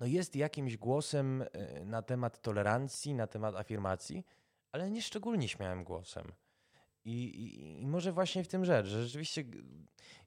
[0.00, 4.24] no jest jakimś głosem e, na temat tolerancji, na temat afirmacji,
[4.72, 6.32] ale nie szczególnie śmiałym głosem.
[7.04, 9.44] I, i, I, może właśnie w tym rzecz, że rzeczywiście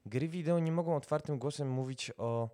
[0.06, 2.50] gry wideo nie mogą otwartym głosem mówić o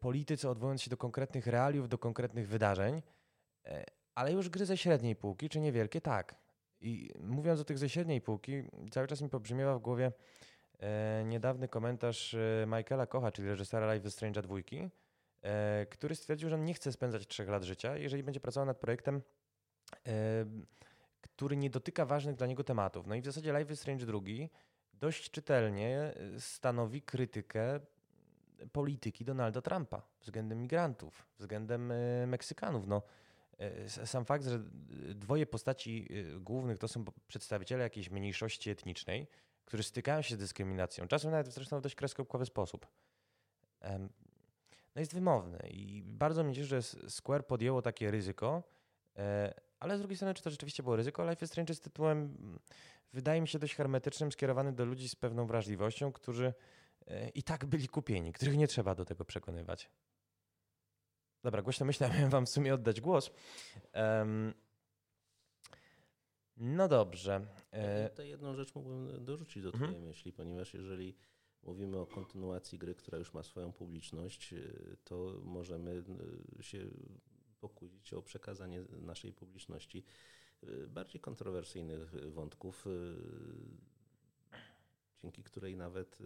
[0.00, 3.02] polityce, odwołując się do konkretnych realiów, do konkretnych wydarzeń,
[3.66, 3.84] e,
[4.14, 6.43] ale już gry ze średniej półki, czy niewielkie, tak.
[6.84, 10.12] I mówiąc o tych ze średniej półki, cały czas mi pobrzmiewa w głowie
[10.80, 14.56] e, niedawny komentarz e, Michaela Kocha, czyli reżysera Life is Strange 2,
[15.44, 18.78] E, który stwierdził, że on nie chce spędzać trzech lat życia, jeżeli będzie pracował nad
[18.78, 19.22] projektem,
[20.06, 20.12] e,
[21.20, 23.06] który nie dotyka ważnych dla niego tematów.
[23.06, 24.20] No i w zasadzie Life is Strange 2
[24.92, 27.80] dość czytelnie e, stanowi krytykę
[28.72, 31.92] polityki Donalda Trumpa względem migrantów, względem
[32.26, 32.86] Meksykanów.
[32.86, 33.02] No,
[33.88, 34.58] sam fakt, że
[35.14, 36.08] dwoje postaci
[36.40, 39.26] głównych to są przedstawiciele jakiejś mniejszości etnicznej,
[39.64, 42.86] którzy stykają się z dyskryminacją, czasem nawet zresztą w dość kreskówkowy sposób
[44.94, 48.62] no jest wymowny i bardzo mnie cieszy, że Square podjęło takie ryzyko,
[49.16, 51.30] e, ale z drugiej strony, czy to rzeczywiście było ryzyko?
[51.30, 52.58] Life is Strange jest tytułem, mm,
[53.12, 56.54] wydaje mi się, dość hermetycznym, skierowany do ludzi z pewną wrażliwością, którzy
[57.06, 59.90] e, i tak byli kupieni, których nie trzeba do tego przekonywać.
[61.44, 63.30] Dobra, głośno myślę, miałem wam w sumie oddać głos.
[63.94, 64.54] Um,
[66.56, 67.46] no dobrze.
[67.70, 70.08] E, to jedną rzecz mógłbym dorzucić do twojej mhm.
[70.08, 71.16] myśli, ponieważ jeżeli
[71.62, 76.04] mówimy o kontynuacji gry, która już ma swoją publiczność, y, to możemy
[76.58, 76.78] y, się
[77.60, 80.04] pokusić o przekazanie naszej publiczności
[80.88, 82.84] bardziej kontrowersyjnych wątków,
[85.22, 86.18] dzięki której nawet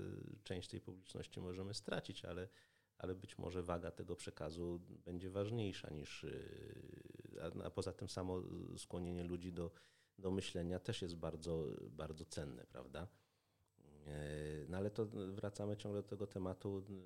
[0.45, 2.49] część tej publiczności możemy stracić, ale,
[2.99, 6.27] ale być może waga tego przekazu będzie ważniejsza niż.
[7.43, 8.43] A, a poza tym samo
[8.77, 9.71] skłonienie ludzi do,
[10.19, 13.09] do myślenia też jest bardzo, bardzo cenne, prawda?
[14.07, 17.03] E, no ale to wracamy ciągle do tego tematu, e,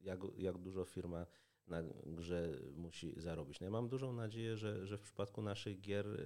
[0.00, 1.26] jak, jak dużo firma
[1.66, 3.60] na grze musi zarobić.
[3.60, 6.16] No ja mam dużą nadzieję, że, że w przypadku naszych gier e,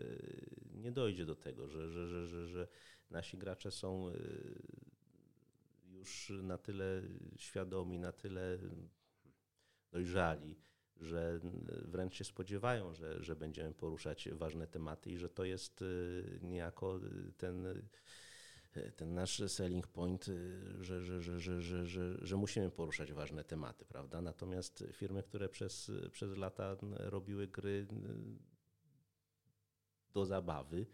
[0.74, 2.68] nie dojdzie do tego, że, że, że, że, że
[3.10, 4.12] nasi gracze są
[6.00, 7.02] już na tyle
[7.36, 8.58] świadomi, na tyle
[9.92, 10.56] dojrzali,
[10.96, 11.40] że
[11.84, 15.84] wręcz się spodziewają, że, że będziemy poruszać ważne tematy i że to jest
[16.42, 17.00] niejako
[17.36, 17.66] ten
[18.96, 23.44] ten nasz selling point, y, że, że, że, że, że, że, że musimy poruszać ważne
[23.44, 24.22] tematy, prawda?
[24.22, 27.86] Natomiast firmy, które przez, przez lata robiły gry y,
[30.12, 30.86] do zabawy,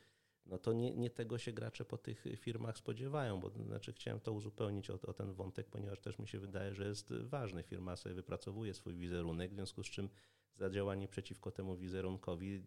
[0.47, 4.33] no to nie, nie tego się gracze po tych firmach spodziewają, bo znaczy chciałem to
[4.33, 7.63] uzupełnić o, o, ten wątek, ponieważ też mi się wydaje, że jest ważny.
[7.63, 10.09] Firma sobie wypracowuje swój wizerunek, w związku z czym
[10.57, 12.63] zadziałanie przeciwko temu wizerunkowi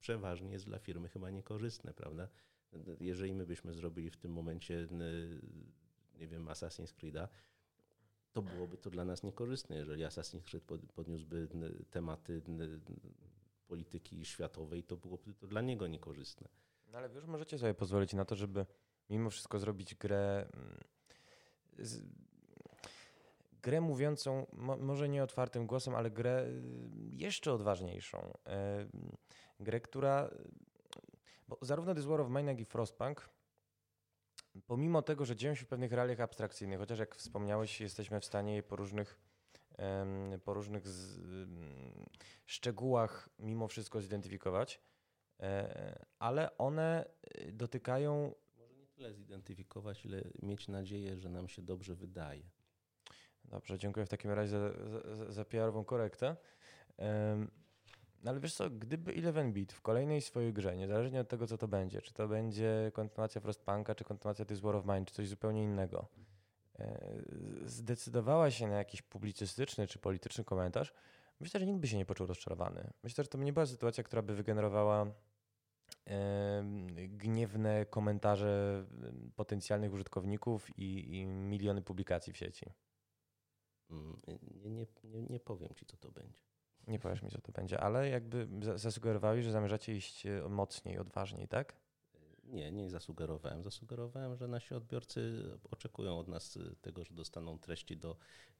[0.00, 2.28] przeważnie jest dla firmy chyba niekorzystne, prawda?
[3.00, 4.88] jeżeli my byśmy zrobili w tym momencie,
[6.18, 7.28] nie wiem, Assassin's Creed'a,
[8.32, 10.64] to byłoby to dla nas niekorzystne, jeżeli Assassin's Creed
[10.94, 11.48] podniósłby
[11.90, 12.42] tematy
[13.66, 16.48] polityki światowej, to byłoby to dla niego niekorzystne.
[16.92, 18.66] No ale już możecie sobie pozwolić na to, żeby
[19.10, 20.48] mimo wszystko zrobić grę.
[20.54, 20.80] Mm,
[21.78, 22.02] z,
[23.62, 28.32] grę mówiącą, mo, może nie otwartym głosem, ale grę y, jeszcze odważniejszą.
[28.46, 28.86] E,
[29.60, 30.30] grę, która.
[31.48, 33.28] Bo zarówno This War of Mine, jak i Frostpunk,
[34.66, 38.54] pomimo tego, że dzieją się w pewnych realiach abstrakcyjnych, chociaż jak wspomniałeś, jesteśmy w stanie
[38.54, 39.18] je po różnych,
[40.44, 41.20] po różnych z,
[42.46, 44.80] szczegółach mimo wszystko zidentyfikować,
[46.18, 47.04] ale one
[47.38, 48.34] y, dotykają.
[48.58, 52.42] Może nie tyle zidentyfikować, ile mieć nadzieję, że nam się dobrze wydaje.
[53.44, 54.70] Dobrze, dziękuję w takim razie za,
[55.14, 56.36] za, za PR-ową korektę.
[58.22, 61.58] No ale wiesz co, gdyby Eleven Beat w kolejnej swojej grze, niezależnie od tego, co
[61.58, 65.28] to będzie, czy to będzie kontynuacja Frostpunka, czy kontynuacja This War of Mine, czy coś
[65.28, 66.08] zupełnie innego,
[66.78, 67.22] e,
[67.64, 70.92] zdecydowała się na jakiś publicystyczny czy polityczny komentarz,
[71.40, 72.90] myślę, że nikt by się nie poczuł rozczarowany.
[73.02, 75.06] Myślę, że to nie była sytuacja, która by wygenerowała
[77.08, 78.84] gniewne komentarze
[79.36, 82.66] potencjalnych użytkowników i, i miliony publikacji w sieci.
[83.90, 86.42] Mm, nie, nie, nie, nie powiem ci, co to będzie.
[86.86, 91.48] Nie powiesz mi, co to będzie, ale jakby zasugerowali, że zamierzacie iść e, mocniej, odważniej,
[91.48, 91.76] tak?
[92.44, 93.62] Nie, nie zasugerowałem.
[93.62, 98.16] Zasugerowałem, że nasi odbiorcy oczekują od nas e, tego, że dostaną treści do,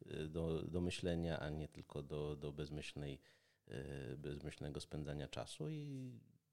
[0.06, 3.20] e, do, do myślenia, a nie tylko do, do bezmyślnej,
[4.18, 6.12] bezmyślnego spędzania czasu i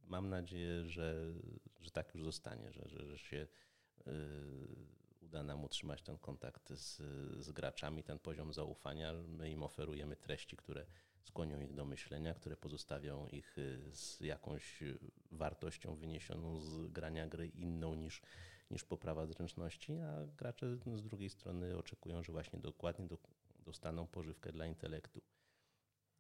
[0.10, 1.34] mam nadzieję, że,
[1.80, 3.48] że tak już zostanie, że, że, że się
[5.22, 6.98] uda nam utrzymać ten kontakt z,
[7.44, 9.14] z graczami, ten poziom zaufania.
[9.14, 10.86] My im oferujemy treści, które
[11.24, 14.84] skłonią ich do myślenia, które pozostawią ich y, z jakąś
[15.32, 18.22] wartością wyniesioną z grania gry inną niż,
[18.72, 23.18] niż poprawa zręczności, a gracze z drugiej strony oczekują, że właśnie dokładnie do,
[23.60, 25.22] dostaną pożywkę dla intelektu.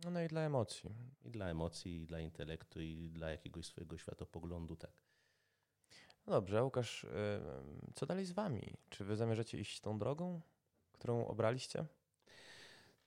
[0.03, 0.89] No, no i dla emocji.
[1.25, 4.91] I dla emocji, i dla intelektu, i dla jakiegoś swojego światopoglądu, tak.
[6.27, 7.07] No dobrze, Łukasz, y,
[7.95, 8.73] co dalej z wami?
[8.89, 10.41] Czy wy zamierzacie iść tą drogą,
[10.91, 11.85] którą obraliście?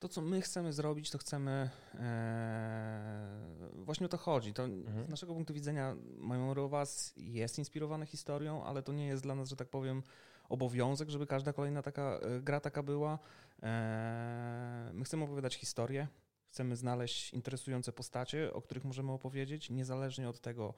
[0.03, 1.71] to, co my chcemy zrobić, to chcemy.
[1.95, 3.39] E,
[3.73, 4.53] właśnie o to chodzi.
[4.53, 5.07] To mhm.
[5.07, 9.49] Z naszego punktu widzenia, Memory Was jest inspirowane historią, ale to nie jest dla nas,
[9.49, 10.03] że tak powiem,
[10.49, 13.19] obowiązek, żeby każda kolejna taka e, gra taka była.
[13.63, 16.09] E, my chcemy opowiadać historię,
[16.53, 20.75] chcemy znaleźć interesujące postacie, o których możemy opowiedzieć, niezależnie od tego,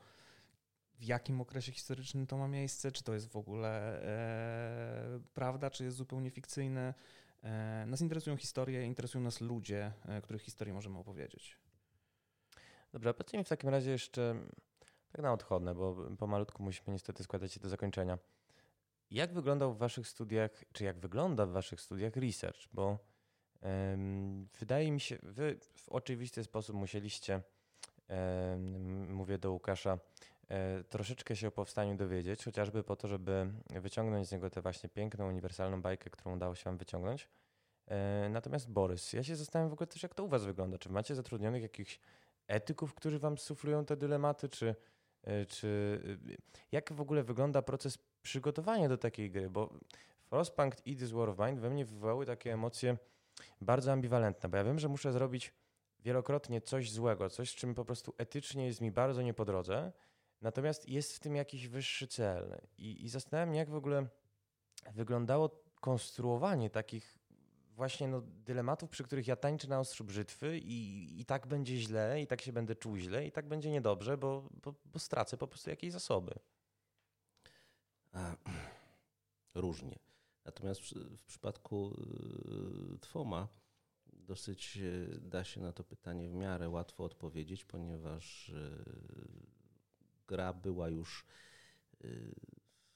[0.98, 5.84] w jakim okresie historycznym to ma miejsce, czy to jest w ogóle e, prawda, czy
[5.84, 6.94] jest zupełnie fikcyjne.
[7.42, 11.58] E, nas interesują historie, interesują nas ludzie, e, których historię możemy opowiedzieć.
[12.92, 14.34] Dobrze, powiedzcie mi w takim razie jeszcze
[15.12, 18.18] tak na odchodne, bo pomalutku musimy niestety składać się do zakończenia.
[19.10, 22.68] Jak wyglądał w waszych studiach, czy jak wygląda w waszych studiach research?
[22.72, 23.13] Bo
[24.60, 27.40] wydaje mi się, wy w oczywisty sposób musieliście,
[29.08, 34.32] mówię do Łukasza, um, troszeczkę się o powstaniu dowiedzieć, chociażby po to, żeby wyciągnąć z
[34.32, 37.28] niego tę właśnie piękną, uniwersalną bajkę, którą udało się wam wyciągnąć.
[37.86, 40.78] E, natomiast Borys, ja się zastanawiam w ogóle też, jak to u was wygląda.
[40.78, 42.00] Czy macie zatrudnionych jakichś
[42.46, 44.74] etyków, którzy wam suflują te dylematy, czy,
[45.22, 46.00] e, czy
[46.30, 46.36] e,
[46.72, 49.50] jak w ogóle wygląda proces przygotowania do takiej gry?
[49.50, 49.74] Bo
[50.24, 52.96] Frostpunk i This War of Mine we mnie wywołały takie emocje
[53.60, 55.54] bardzo ambiwalentne, bo ja wiem, że muszę zrobić
[56.00, 59.92] wielokrotnie coś złego, coś, z czym po prostu etycznie jest mi bardzo nie po drodze,
[60.40, 62.60] natomiast jest w tym jakiś wyższy cel.
[62.78, 64.06] I, i zastanawiam się, jak w ogóle
[64.94, 67.18] wyglądało konstruowanie takich
[67.70, 72.22] właśnie no, dylematów, przy których ja tańczę na ostrzu brzytwy i, i tak będzie źle,
[72.22, 75.48] i tak się będę czuł źle, i tak będzie niedobrze, bo, bo, bo stracę po
[75.48, 76.34] prostu jakieś zasoby.
[78.12, 78.36] A,
[79.54, 79.98] różnie.
[80.44, 81.94] Natomiast w, przypadku
[82.94, 83.48] y, Twoma
[84.06, 88.84] dosyć y, da się na to pytanie w miarę łatwo odpowiedzieć, ponieważ y,
[90.26, 91.26] gra była już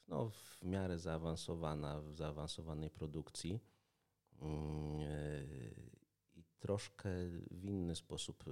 [0.08, 3.60] no, w miarę zaawansowana, w zaawansowanej produkcji
[4.42, 5.00] Mm,
[6.34, 7.10] i troszkę
[7.50, 8.44] w inny sposób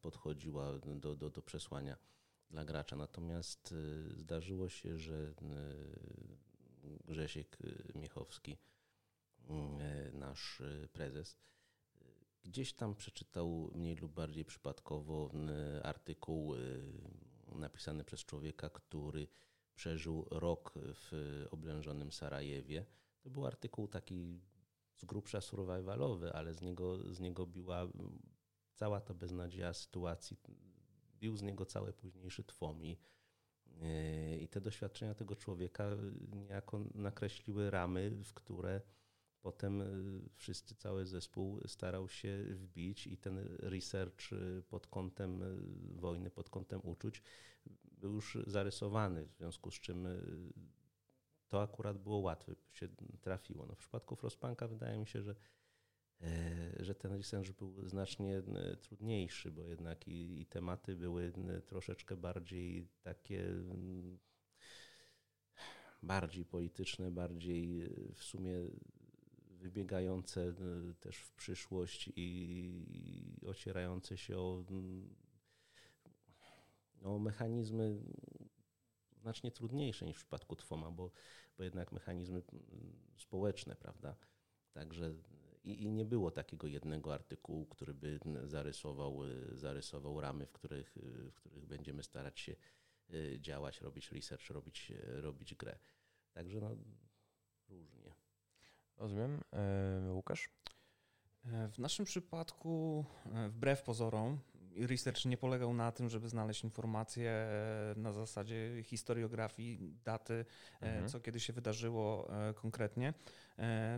[0.00, 1.96] podchodziła do, do, do przesłania
[2.50, 2.96] dla gracza.
[2.96, 3.74] Natomiast
[4.16, 5.34] zdarzyło się, że
[7.04, 7.58] Grzesiek
[7.94, 8.58] Miechowski,
[9.48, 10.62] mm, nasz
[10.92, 11.38] prezes,
[12.44, 15.30] gdzieś tam przeczytał mniej lub bardziej przypadkowo
[15.82, 16.54] artykuł
[17.54, 19.28] napisany przez człowieka, który
[19.74, 22.86] przeżył rok w oblężonym Sarajewie.
[23.20, 24.40] To był artykuł taki
[24.96, 27.88] z grubsza survivalowy, ale z niego, z niego biła
[28.74, 30.36] cała ta beznadzieja sytuacji,
[31.20, 32.96] bił z niego cały późniejszy e,
[34.40, 35.90] i te doświadczenia tego człowieka
[36.32, 38.80] niejako nakreśliły ramy, w które
[39.42, 39.86] potem e,
[40.34, 45.42] wszyscy, cały zespół starał się wbić i ten research e, pod kątem
[45.96, 47.22] wojny, pod kątem uczuć
[47.84, 50.08] był już zarysowany, w związku z czym
[51.48, 52.88] to akurat było łatwe, się
[53.20, 53.66] trafiło.
[53.66, 55.36] No w przypadku Frostpunka wydaje mi się, że, e,
[56.80, 61.32] że ten research był znacznie e, trudniejszy, bo jednak i, i tematy były
[61.66, 64.18] troszeczkę bardziej takie mm,
[66.02, 68.54] bardziej polityczne, bardziej w sumie
[69.50, 70.54] wybiegające
[71.00, 74.64] też w przyszłość i ocierające się o,
[77.02, 78.02] o mechanizmy
[79.22, 81.10] znacznie trudniejsze niż w przypadku Twoma, bo,
[81.58, 82.42] bo jednak mechanizmy
[83.16, 84.16] społeczne, prawda?
[84.72, 85.14] Także
[85.64, 89.18] i, i, nie było takiego jednego artykułu, który by zarysował,
[89.52, 90.96] zarysował ramy, w których,
[91.30, 92.56] w których będziemy starać się
[93.10, 95.78] y, działać, robić research, robić, robić grę.
[96.32, 96.76] Także no,
[97.68, 98.14] różnie.
[98.96, 99.40] Rozumiem.
[99.52, 100.48] E, Łukasz?
[101.44, 103.04] E, w naszym przypadku,
[103.34, 104.38] e, wbrew pozorom,
[104.76, 107.48] research nie polegał na tym, żeby znaleźć informacje
[107.96, 110.44] na zasadzie historiografii, daty,
[110.80, 111.08] mhm.
[111.08, 113.14] co kiedy się wydarzyło konkretnie.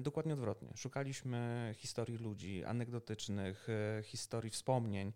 [0.01, 0.73] Dokładnie odwrotnie.
[0.77, 3.69] Szukaliśmy historii ludzi, anegdotycznych,
[4.03, 5.13] historii wspomnień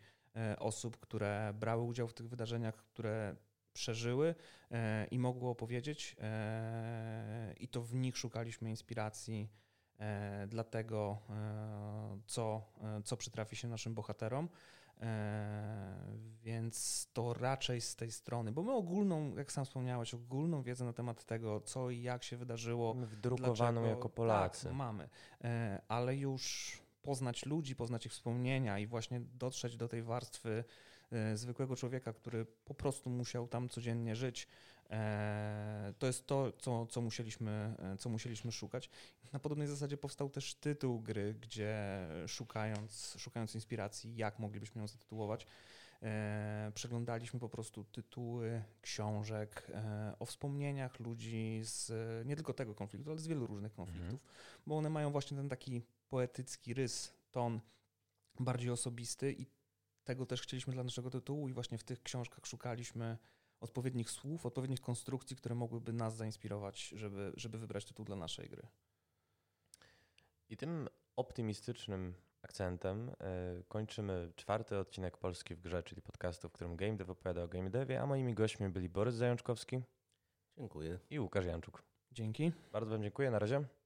[0.59, 3.37] osób, które brały udział w tych wydarzeniach, które
[3.73, 4.35] przeżyły
[5.11, 6.17] i mogły opowiedzieć,
[7.61, 9.49] i to w nich szukaliśmy inspiracji
[9.99, 14.49] E, dla tego, e, co, e, co przytrafi się naszym bohaterom.
[16.43, 20.93] Więc to raczej z tej strony, bo my ogólną, jak sam wspomniałeś, ogólną wiedzę na
[20.93, 22.95] temat tego, co i jak się wydarzyło.
[22.95, 24.65] Wdrukowaną jako Polacy.
[24.65, 25.09] Tak, mamy,
[25.89, 26.73] ale już
[27.03, 30.65] poznać ludzi, poznać ich wspomnienia i właśnie dotrzeć do tej warstwy
[31.35, 34.49] zwykłego człowieka, który po prostu musiał tam codziennie żyć,
[35.99, 38.91] to jest to, co, co, musieliśmy, e, co musieliśmy szukać.
[39.33, 45.47] Na podobnej zasadzie powstał też tytuł gry, gdzie szukając, szukając inspiracji, jak moglibyśmy ją zatytułować,
[46.03, 49.71] e, przeglądaliśmy po prostu tytuły książek
[50.19, 51.93] o wspomnieniach ludzi z
[52.27, 54.19] nie tylko tego konfliktu, ale z wielu różnych konfliktów, mhm.
[54.67, 57.61] bo one mają właśnie ten taki poetycki rys, ton
[58.41, 59.47] bardziej osobisty i
[60.05, 63.19] tego też chcieliśmy dla naszego tytułu i właśnie w tych książkach szukaliśmy
[63.61, 68.63] odpowiednich słów, odpowiednich konstrukcji, które mogłyby nas zainspirować, żeby, żeby wybrać tytuł dla naszej gry.
[70.49, 73.15] I tym optymistycznym akcentem y,
[73.69, 77.71] kończymy czwarty odcinek Polski w grze, czyli podcastu, w którym Game Dev opowiada o Game
[77.71, 79.81] Devie, a moimi gośćmi byli Borys Zajączkowski.
[80.59, 80.99] Dziękuję.
[81.11, 81.83] I Łukasz Janczuk.
[82.13, 82.53] Dzięki.
[82.73, 83.31] Bardzo Wam dziękuję.
[83.31, 83.78] Na razie.